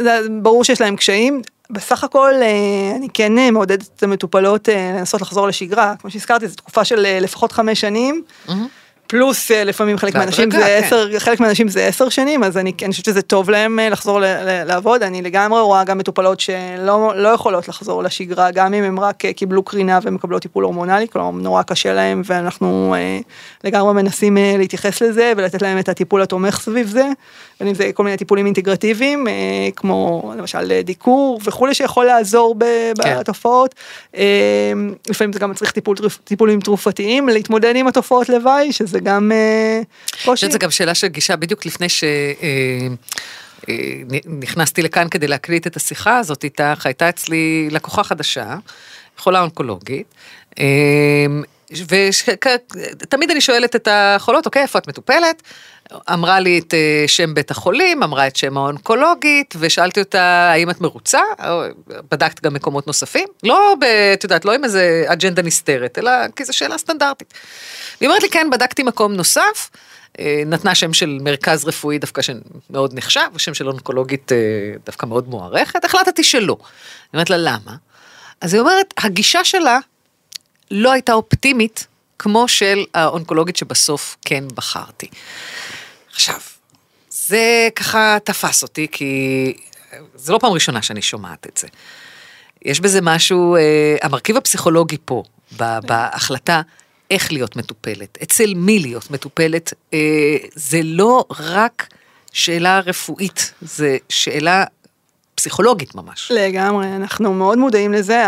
ברור 0.42 0.64
שיש 0.64 0.82
להם 0.82 0.96
קשיים. 0.96 1.42
בסך 1.70 2.04
הכל 2.04 2.34
אה, 2.42 2.96
אני 2.96 3.08
כן 3.14 3.38
אה, 3.38 3.52
מעודדת 3.52 3.90
את 3.96 4.04
המטופלות 4.04 4.70
אה, 4.70 4.94
לנסות 4.98 5.22
לחזור 5.22 5.48
לשגרה, 5.48 5.94
כמו 6.00 6.12
שהזכרתי, 6.12 6.48
זו 6.48 6.56
תקופה 6.56 6.86
של 6.86 7.20
לפחות 7.22 7.52
חמש 7.52 7.82
שנים. 7.82 8.24
Mm-hmm. 8.48 8.52
פלוס 9.10 9.52
אה, 9.52 9.64
לפעמים 9.64 9.98
חלק 9.98 10.16
מהאנשים 10.16 10.52
זה 10.52 10.58
כן. 10.58 10.82
עשר, 10.84 11.20
חלק 11.20 11.40
מהאנשים 11.40 11.68
זה 11.68 11.86
עשר 11.86 12.10
שנים, 12.10 12.44
אז 12.44 12.58
אני, 12.58 12.74
אני 12.84 12.92
חושבת 12.92 13.06
שזה 13.06 13.22
טוב 13.22 13.50
להם 13.50 13.80
אה, 13.80 13.90
לחזור 13.90 14.20
ל, 14.20 14.26
ל, 14.26 14.64
לעבוד, 14.64 15.04
אני 15.04 15.22
לגמרי 15.22 15.62
רואה 15.62 15.84
גם 15.84 15.98
מטופלות 15.98 16.40
שלא 16.40 17.12
לא 17.16 17.30
יכולות 17.30 17.68
לחזור 17.68 18.04
לשגרה, 18.04 18.52
גם 18.52 18.74
אם 18.74 18.84
הם 18.84 19.00
רק 19.00 19.26
אה, 19.26 19.34
קיבלו 19.34 19.64
קרינה 19.64 20.00
ומקבלות 20.04 20.42
טיפול 20.42 20.64
הורמונלי, 20.64 21.08
כלומר 21.08 21.32
נורא 21.32 21.62
קשה 21.62 21.94
להם 21.94 22.22
ואנחנו 22.26 22.96
אה, 22.98 23.20
לגמרי 23.64 23.94
מנסים 23.94 24.38
אה, 24.38 24.56
להתייחס 24.58 25.02
לזה 25.02 25.34
ולתת 25.38 25.62
להם 25.62 25.80
את 25.80 25.90
הטיפול 25.90 26.22
התומך 26.22 26.60
סביב 26.62 26.88
זה, 26.88 27.06
בין 27.60 27.68
אם 27.68 27.76
זה 27.76 27.92
כל 27.94 28.04
מיני 28.04 28.18
טיפולים 28.18 28.46
אינטגרטיביים, 28.46 29.28
אה, 29.28 29.34
כמו 29.76 30.32
למשל 30.38 30.82
דיקור 30.82 31.40
וכולי 31.44 31.74
שיכול 31.74 32.06
לעזור 32.06 32.56
ב, 32.58 32.66
כן. 33.04 33.20
בתופעות, 33.20 33.76
אה, 34.18 34.74
לפעמים 35.10 35.34
זה 35.34 35.40
גם 35.40 35.54
צריך 35.54 35.72
טיפול, 35.72 35.96
טיפולים 36.24 36.60
תרופתיים, 36.60 37.30
להתמודד 37.30 37.76
עם 37.76 37.88
התופעות 37.88 38.30
לוואי, 38.30 38.72
שזה 38.72 38.99
זה 39.00 39.04
גם 39.04 39.32
אה, 39.32 39.82
קושי. 40.26 40.52
זה 40.52 40.58
גם 40.58 40.72
שאלה 40.72 40.96
של 40.96 41.08
גישה 41.08 41.36
בדיוק 41.36 41.66
לפני 41.66 41.90
ש... 41.90 42.04
אה, 42.04 42.88
אה, 43.70 43.76
נכנסתי 44.26 44.82
לכאן 44.82 45.10
כדי 45.10 45.28
להקליט 45.28 45.68
את 45.68 45.76
השיחה 45.76 46.18
הזאת 46.18 46.44
איתך, 46.44 46.86
הייתה 46.86 47.10
אצלי 47.10 47.68
לקוחה 47.72 48.04
חדשה, 48.04 48.56
חולה 49.18 49.42
אונקולוגית, 49.42 50.16
ותמיד 51.72 53.32
אני 53.32 53.42
שואלת 53.42 53.76
את 53.76 53.88
החולות, 53.92 54.46
אוקיי, 54.46 54.62
איפה 54.62 54.80
את 54.80 54.88
מטופלת? 54.88 55.42
אמרה 56.14 56.40
לי 56.40 56.60
את 56.60 56.74
שם 57.08 57.34
בית 57.34 57.52
החולים, 57.52 58.04
אמרה 58.04 58.28
את 58.28 58.36
שם 58.36 58.58
האונקולוגית, 58.58 59.54
ושאלתי 59.60 60.00
אותה, 60.00 60.52
האם 60.54 60.70
את 60.70 60.82
מרוצה? 60.82 61.20
בדקת 62.12 62.44
גם 62.44 62.54
מקומות 62.54 62.88
נוספים? 62.88 63.28
לא, 63.44 63.76
את 64.14 64.24
יודעת, 64.24 64.46
לא 64.46 64.54
עם 64.54 64.64
איזה 64.64 65.04
אג'נדה 65.08 65.42
נסתרת, 65.42 65.98
אלא 65.98 66.12
כי 66.36 66.46
זו 66.46 66.54
שאלה 66.54 66.78
סטנדרטית. 66.78 67.34
והיא 68.02 68.10
אומרת 68.10 68.24
לי, 68.24 68.30
כן, 68.30 68.48
בדקתי 68.52 68.84
מקום 68.84 69.14
נוסף, 69.14 69.70
אה, 70.20 70.44
נתנה 70.46 70.76
שם 70.76 70.94
של 70.94 71.18
מרכז 71.22 71.66
רפואי 71.66 71.98
דווקא 71.98 72.22
שמאוד 72.22 72.94
נחשב, 72.94 73.38
שם 73.38 73.54
של 73.54 73.68
אונקולוגית 73.68 74.32
אה, 74.32 74.38
דווקא 74.86 75.06
מאוד 75.06 75.28
מוערכת, 75.28 75.86
החלטתי 75.86 76.24
שלא. 76.24 76.58
אני 76.60 76.68
אומרת 77.14 77.30
לה, 77.30 77.38
למה? 77.38 77.76
אז 78.42 78.54
היא 78.54 78.62
אומרת, 78.62 78.94
הגישה 78.98 79.44
שלה 79.44 79.80
לא 80.72 80.92
הייתה 80.92 81.14
אופטימית 81.14 81.88
כמו 82.20 82.48
של 82.48 82.86
האונקולוגית 82.94 83.56
שבסוף 83.58 84.18
כן 84.26 84.44
בחרתי. 84.56 85.08
עכשיו, 86.12 86.40
זה 87.10 87.70
ככה 87.76 88.18
תפס 88.24 88.64
אותי, 88.64 88.88
כי 88.92 89.54
זה 90.16 90.34
לא 90.34 90.38
פעם 90.38 90.52
ראשונה 90.52 90.82
שאני 90.82 91.02
שומעת 91.02 91.48
את 91.48 91.58
זה. 91.58 91.68
יש 92.66 92.80
בזה 92.80 93.02
משהו, 93.02 93.56
אה, 93.56 93.96
המרכיב 94.02 94.38
הפסיכולוגי 94.38 94.98
פה, 95.06 95.24
בהחלטה 95.58 96.62
איך 97.12 97.32
להיות 97.32 97.56
מטופלת, 97.56 98.18
אצל 98.24 98.54
מי 98.54 98.80
להיות 98.80 99.12
מטופלת, 99.12 99.74
אה, 99.94 100.38
זה 100.56 100.80
לא 100.84 101.26
רק 101.40 101.88
שאלה 102.32 102.80
רפואית, 102.80 103.54
זה 103.62 103.98
שאלה 104.10 104.64
פסיכולוגית 105.40 105.96
ממש. 105.96 106.32
לגמרי, 106.36 106.88
אנחנו 106.96 107.34
מאוד 107.34 107.58
מודעים 107.58 107.94
לזה, 107.94 108.24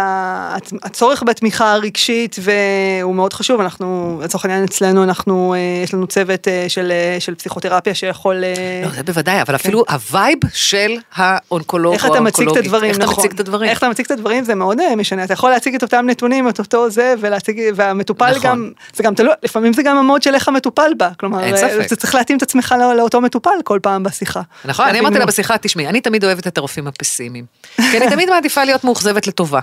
הצורך 0.83 1.23
בתמיכה 1.23 1.73
הרגשית 1.73 2.35
והוא 2.41 3.15
מאוד 3.15 3.33
חשוב, 3.33 3.61
אנחנו, 3.61 4.19
לצורך 4.23 4.45
העניין 4.45 4.63
אצלנו, 4.63 5.03
אנחנו, 5.03 5.53
אה, 5.53 5.83
יש 5.83 5.93
לנו 5.93 6.07
צוות 6.07 6.47
אה, 6.47 6.65
של, 6.67 6.91
אה, 6.91 7.19
של 7.19 7.35
פסיכותרפיה 7.35 7.95
שיכול... 7.95 8.35
לא, 8.83 8.89
זה 8.89 9.03
בוודאי, 9.03 9.41
אבל 9.41 9.47
כן. 9.47 9.53
אפילו 9.53 9.83
ה 9.89 9.99
vibe 9.99 10.37
של 10.53 10.91
האונקולוג 11.15 11.93
איך 11.93 12.05
אתה 12.05 12.19
מציג 12.19 12.49
את 12.49 12.57
הדברים, 12.57 12.89
איך 12.89 12.99
נכון. 12.99 13.13
אתה 13.13 13.19
מציג 13.21 13.31
את 13.33 13.39
הדברים. 13.39 13.69
איך 13.69 13.77
אתה 13.77 13.89
מציג 13.89 14.05
את 14.05 14.11
הדברים 14.11 14.43
זה 14.43 14.55
מאוד 14.55 14.77
משנה, 14.95 15.23
אתה 15.23 15.33
יכול 15.33 15.49
להציג 15.49 15.75
את 15.75 15.83
אותם 15.83 16.05
נתונים, 16.09 16.49
את 16.49 16.59
אותו 16.59 16.89
זה, 16.89 17.15
ולהציג, 17.19 17.61
והמטופל 17.75 18.31
נכון. 18.31 18.41
גם, 18.51 18.71
זה 18.93 19.03
גם 19.03 19.15
תלוי, 19.15 19.33
לפעמים 19.43 19.73
זה 19.73 19.83
גם 19.83 19.97
ה 19.97 20.02
mood 20.02 20.21
של 20.21 20.35
איך 20.35 20.47
המטופל 20.47 20.91
בא, 20.97 21.09
כלומר, 21.19 21.49
אתה 21.85 21.95
צריך 21.95 22.15
להתאים 22.15 22.37
את 22.37 22.43
עצמך 22.43 22.75
לא, 22.79 22.95
לאותו 22.95 23.21
מטופל 23.21 23.49
כל 23.63 23.79
פעם 23.81 24.03
בשיחה. 24.03 24.41
נכון, 24.65 24.87
אני 24.87 24.99
אמרתי 24.99 25.19
לה 25.19 25.25
בשיחה, 25.25 25.57
תשמעי, 25.57 25.87
אני 25.87 26.01
תמיד 26.01 26.25
אוהבת 26.25 26.47
את 26.47 26.57
הרופאים 26.57 26.87
פסימיים. 27.01 27.45
כי 27.75 27.97
אני 27.97 28.09
תמיד 28.09 28.29
מעדיפה 28.29 28.63
להיות 28.63 28.83
מאוכזבת 28.83 29.27
לטובה. 29.27 29.59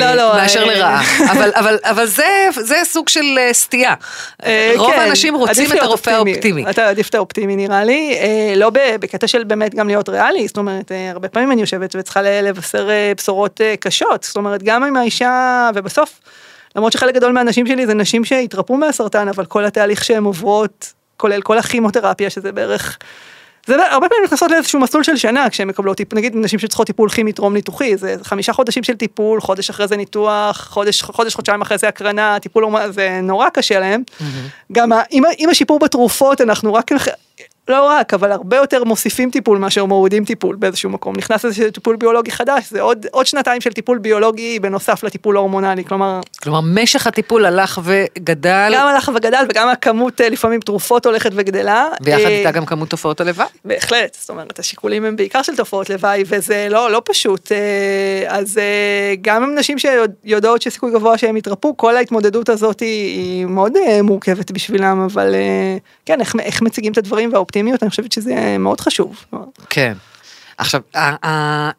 לא, 0.00 0.14
לא. 0.14 0.34
מאשר 0.34 0.60
אה, 0.60 0.74
לרעה. 0.74 1.02
אבל, 1.32 1.50
אבל, 1.54 1.78
אבל 1.82 2.06
זה, 2.06 2.48
זה 2.60 2.76
סוג 2.84 3.08
של 3.08 3.38
אה, 3.38 3.52
סטייה. 3.52 3.94
אה, 4.44 4.72
רוב 4.76 4.92
כן, 4.92 5.00
האנשים 5.00 5.34
רוצים 5.34 5.72
את 5.72 5.82
הרופא 5.82 6.10
האופטימי. 6.10 6.70
אתה 6.70 6.88
עדיף 6.88 7.08
את 7.08 7.14
האופטימי 7.14 7.56
נראה 7.56 7.84
לי. 7.84 8.18
לא 8.56 8.70
בקטע 8.74 9.26
של 9.26 9.44
באמת 9.44 9.74
גם 9.74 9.88
להיות 9.88 10.08
ריאלי, 10.08 10.46
זאת 10.46 10.56
אומרת, 10.56 10.92
הרבה 11.10 11.28
פעמים 11.28 11.52
אני 11.52 11.60
יושבת 11.60 11.96
וצריכה 11.98 12.22
לבשר 12.22 12.88
בשורות 13.16 13.60
קשות. 13.80 14.22
זאת 14.24 14.36
אומרת, 14.36 14.62
גם 14.62 14.84
עם 14.84 14.96
האישה, 14.96 15.70
ובסוף, 15.74 16.20
למרות 16.76 16.92
שחלק 16.92 17.14
גדול 17.14 17.32
מהאנשים 17.32 17.66
שלי 17.66 17.86
זה 17.86 17.94
נשים 17.94 18.24
שהתרפאו 18.24 18.76
מהסרטן, 18.76 19.28
אבל 19.28 19.44
כל 19.44 19.64
התהליך 19.64 20.04
שהן 20.04 20.24
עוברות, 20.24 20.92
כולל 21.16 21.42
כל 21.42 21.58
הכימותרפיה, 21.58 22.30
שזה 22.30 22.52
בערך... 22.52 22.98
זה 23.66 23.76
לא, 23.76 23.82
הרבה 23.82 24.08
פעמים 24.08 24.24
נכנסות 24.24 24.50
לאיזשהו 24.50 24.80
מסלול 24.80 25.04
של 25.04 25.16
שנה 25.16 25.50
כשהן 25.50 25.68
מקבלות 25.68 26.00
נגיד 26.12 26.36
נשים 26.36 26.58
שצריכות 26.58 26.86
טיפול 26.86 27.08
כימי 27.08 27.32
טרום 27.32 27.54
ניתוחי, 27.54 27.96
זה 27.96 28.16
חמישה 28.22 28.52
חודשים 28.52 28.82
של 28.82 28.96
טיפול, 28.96 29.40
חודש 29.40 29.70
אחרי 29.70 29.88
זה 29.88 29.96
ניתוח, 29.96 30.68
חודש, 30.70 31.02
חודש 31.02 31.34
חודשיים 31.34 31.62
אחרי 31.62 31.78
זה 31.78 31.88
הקרנה, 31.88 32.38
טיפול, 32.40 32.64
זה 32.90 33.20
נורא 33.22 33.48
קשה 33.48 33.80
להם. 33.80 34.02
Mm-hmm. 34.06 34.24
גם 34.72 34.92
עם, 35.10 35.22
עם 35.38 35.50
השיפור 35.50 35.78
בתרופות 35.78 36.40
אנחנו 36.40 36.74
רק 36.74 36.92
לא 37.70 37.86
רק, 37.86 38.14
אבל 38.14 38.32
הרבה 38.32 38.56
יותר 38.56 38.84
מוסיפים 38.84 39.30
טיפול 39.30 39.58
מאשר 39.58 39.84
מורידים 39.84 40.24
טיפול 40.24 40.56
באיזשהו 40.56 40.90
מקום. 40.90 41.16
נכנס 41.16 41.44
איזה 41.44 41.70
טיפול 41.70 41.96
ביולוגי 41.96 42.30
חדש, 42.30 42.64
זה 42.70 42.80
עוד, 42.80 43.06
עוד 43.10 43.26
שנתיים 43.26 43.60
של 43.60 43.72
טיפול 43.72 43.98
ביולוגי 43.98 44.58
בנוסף 44.58 45.04
לטיפול 45.04 45.36
ההורמונלי, 45.36 45.84
כלומר... 45.84 46.20
כלומר, 46.42 46.60
משך 46.64 47.06
הטיפול 47.06 47.44
הלך 47.44 47.80
וגדל. 47.84 48.72
גם 48.74 48.86
הלך 48.86 49.10
וגדל 49.14 49.44
וגם 49.50 49.68
הכמות 49.68 50.20
אה, 50.20 50.28
לפעמים 50.28 50.60
תרופות 50.60 51.06
הולכת 51.06 51.30
וגדלה. 51.34 51.88
ויחד 52.00 52.24
אה, 52.24 52.28
איתה 52.28 52.50
גם 52.50 52.66
כמות 52.66 52.90
תופעות 52.90 53.20
הלוואי. 53.20 53.46
בהחלט, 53.64 54.16
זאת 54.20 54.30
אומרת, 54.30 54.58
השיקולים 54.58 55.04
הם 55.04 55.16
בעיקר 55.16 55.42
של 55.42 55.56
תופעות 55.56 55.90
לוואי, 55.90 56.22
וזה 56.26 56.66
לא, 56.70 56.90
לא 56.90 57.02
פשוט. 57.04 57.52
אה, 57.52 57.58
אז 58.28 58.60
גם 59.22 59.42
עם 59.42 59.54
נשים 59.54 59.76
שיודעות 59.78 60.62
שסיכוי 60.62 60.92
גבוה 60.92 61.18
שהם 61.18 61.36
יתרפאו, 61.36 61.76
כל 61.76 61.96
ההתמודדות 61.96 62.48
הזאת 62.48 62.80
היא, 62.80 63.46
מאוד 63.46 63.72
מורכבת 64.02 64.50
בשבילם, 64.50 65.06
אבל 65.12 65.34
כן, 66.06 66.20
איך, 66.20 66.34
איך 66.40 66.62
מציגים 66.62 66.92
את 66.92 66.98
הדברים 66.98 67.32
והאופטימיות, 67.32 67.59
אני 67.82 67.90
חושבת 67.90 68.12
שזה 68.12 68.56
מאוד 68.58 68.80
חשוב. 68.80 69.24
כן. 69.70 69.92
עכשיו, 70.58 70.80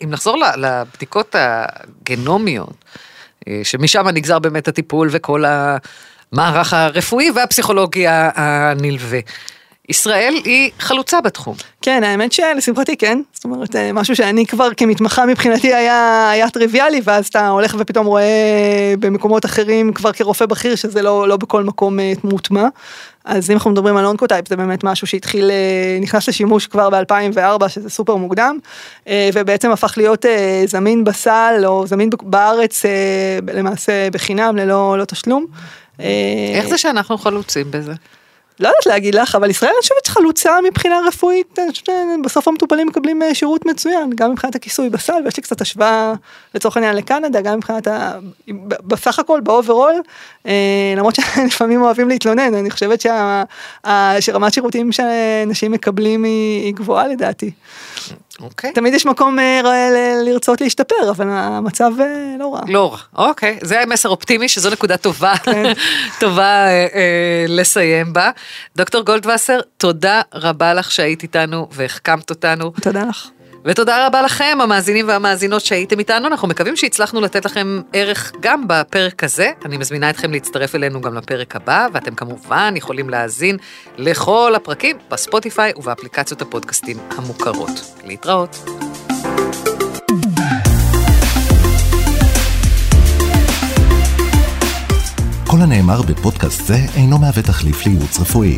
אם 0.03 0.09
נחזור 0.09 0.37
לבדיקות 0.57 1.35
הגנומיות, 1.39 2.85
שמשם 3.63 4.07
נגזר 4.07 4.39
באמת 4.39 4.67
הטיפול 4.67 5.07
וכל 5.11 5.43
המערך 5.47 6.73
הרפואי 6.73 7.31
והפסיכולוגי 7.31 8.05
הנלווה. 8.07 9.19
ישראל 9.89 10.33
היא 10.45 10.71
חלוצה 10.79 11.21
בתחום. 11.21 11.55
כן, 11.81 12.03
האמת 12.03 12.31
שלשמחתי 12.31 12.97
כן, 12.97 13.21
זאת 13.33 13.43
אומרת, 13.43 13.75
אה, 13.75 13.93
משהו 13.93 14.15
שאני 14.15 14.45
כבר 14.45 14.73
כמתמחה 14.77 15.25
מבחינתי 15.25 15.73
היה, 15.73 16.29
היה 16.29 16.49
טריוויאלי, 16.49 17.01
ואז 17.03 17.27
אתה 17.27 17.47
הולך 17.47 17.75
ופתאום 17.79 18.05
רואה 18.05 18.93
במקומות 18.99 19.45
אחרים 19.45 19.93
כבר 19.93 20.11
כרופא 20.11 20.45
בכיר 20.45 20.75
שזה 20.75 21.01
לא, 21.01 21.27
לא 21.27 21.37
בכל 21.37 21.63
מקום 21.63 21.99
אה, 21.99 22.13
מוטמע. 22.23 22.67
אז 23.25 23.49
אם 23.49 23.55
אנחנו 23.55 23.71
מדברים 23.71 23.97
על 23.97 24.05
אונקוטייפ 24.05 24.47
זה 24.47 24.55
באמת 24.55 24.83
משהו 24.83 25.07
שהתחיל, 25.07 25.51
אה, 25.51 25.97
נכנס 26.01 26.27
לשימוש 26.27 26.67
כבר 26.67 26.89
ב-2004 26.89 27.67
שזה 27.67 27.89
סופר 27.89 28.15
מוקדם, 28.15 28.57
ובעצם 29.33 29.71
הפך 29.71 29.93
להיות 29.97 30.25
זמין 30.65 31.03
בסל 31.03 31.63
או 31.65 31.87
זמין 31.87 32.09
בארץ 32.23 32.83
למעשה 33.53 34.09
בחינם 34.11 34.55
ללא 34.57 34.95
לא 34.97 35.05
תשלום. 35.05 35.45
איך 36.55 36.67
זה 36.69 36.77
שאנחנו 36.77 37.17
חלוצים 37.17 37.71
בזה? 37.71 37.93
לא 38.61 38.67
יודעת 38.67 38.85
להגיד 38.85 39.15
לך, 39.15 39.35
אבל 39.35 39.49
ישראל 39.49 39.71
אני 39.71 39.81
חושבת 39.81 40.05
שחלוצה 40.05 40.57
מבחינה 40.67 40.99
רפואית, 41.07 41.59
חושבת 41.69 41.89
שבסוף 42.19 42.47
המטופלים 42.47 42.87
מקבלים 42.87 43.23
אה, 43.23 43.35
שירות 43.35 43.65
מצוין, 43.65 44.09
גם 44.15 44.31
מבחינת 44.31 44.55
הכיסוי 44.55 44.89
בסל, 44.89 45.21
ויש 45.25 45.37
לי 45.37 45.43
קצת 45.43 45.61
השוואה 45.61 46.13
לצורך 46.55 46.77
העניין 46.77 46.95
לקנדה, 46.95 47.41
גם 47.41 47.57
מבחינת, 47.57 47.87
ה... 47.87 48.19
בסך 48.83 49.19
הכל, 49.19 49.39
ב 49.39 49.45
overall, 49.45 49.93
אה, 50.45 50.93
למרות 50.97 51.15
שלפעמים 51.15 51.81
אוהבים 51.81 52.09
להתלונן, 52.09 52.53
אני 52.53 52.71
חושבת 52.71 53.01
שה... 53.01 53.43
שרמת 54.19 54.53
שירותים 54.53 54.91
שאנשים 54.91 55.71
מקבלים 55.71 56.23
היא 56.23 56.73
גבוהה 56.73 57.07
לדעתי. 57.07 57.51
אוקיי. 58.39 58.71
תמיד 58.71 58.93
יש 58.93 59.05
מקום 59.05 59.39
אה, 59.39 59.61
לרצות 60.25 60.61
להשתפר, 60.61 61.09
אבל 61.09 61.27
המצב 61.29 61.91
אה, 61.99 62.35
לא 62.39 62.53
רע. 62.53 62.61
לא 62.67 62.91
רע, 62.91 63.27
אוקיי. 63.27 63.59
זה 63.61 63.83
מסר 63.87 64.09
אופטימי, 64.09 64.49
שזו 64.49 64.69
נקודה 64.69 64.97
טובה, 64.97 65.37
כן. 65.37 65.73
טובה 66.21 66.67
אה, 66.67 66.87
אה, 66.93 67.45
לסיים 67.47 68.13
בה. 68.13 68.31
דוקטור 68.75 69.01
גולדווסר, 69.01 69.59
תודה 69.77 70.21
רבה 70.33 70.73
לך 70.73 70.91
שהיית 70.91 71.23
איתנו 71.23 71.67
והחכמת 71.71 72.29
אותנו. 72.29 72.71
תודה 72.81 73.03
לך. 73.03 73.27
ותודה 73.65 74.07
רבה 74.07 74.21
לכם, 74.21 74.57
המאזינים 74.61 75.07
והמאזינות 75.07 75.61
שהייתם 75.61 75.99
איתנו, 75.99 76.27
אנחנו 76.27 76.47
מקווים 76.47 76.75
שהצלחנו 76.75 77.21
לתת 77.21 77.45
לכם 77.45 77.81
ערך 77.93 78.31
גם 78.39 78.67
בפרק 78.67 79.23
הזה. 79.23 79.51
אני 79.65 79.77
מזמינה 79.77 80.09
אתכם 80.09 80.31
להצטרף 80.31 80.75
אלינו 80.75 81.01
גם 81.01 81.15
לפרק 81.15 81.55
הבא, 81.55 81.87
ואתם 81.93 82.15
כמובן 82.15 82.73
יכולים 82.77 83.09
להאזין 83.09 83.57
לכל 83.97 84.53
הפרקים 84.55 84.97
בספוטיפיי 85.09 85.73
ובאפליקציות 85.75 86.41
הפודקאסטים 86.41 86.97
המוכרות. 87.17 87.95
להתראות. 88.03 88.55
כל 95.47 95.57
הנאמר 95.61 96.01
בפודקאסט 96.01 96.65
זה 96.65 96.77
אינו 96.95 97.17
מהווה 97.17 97.43
תחליף 97.43 97.85
לייעוץ 97.85 98.19
רפואי. 98.19 98.57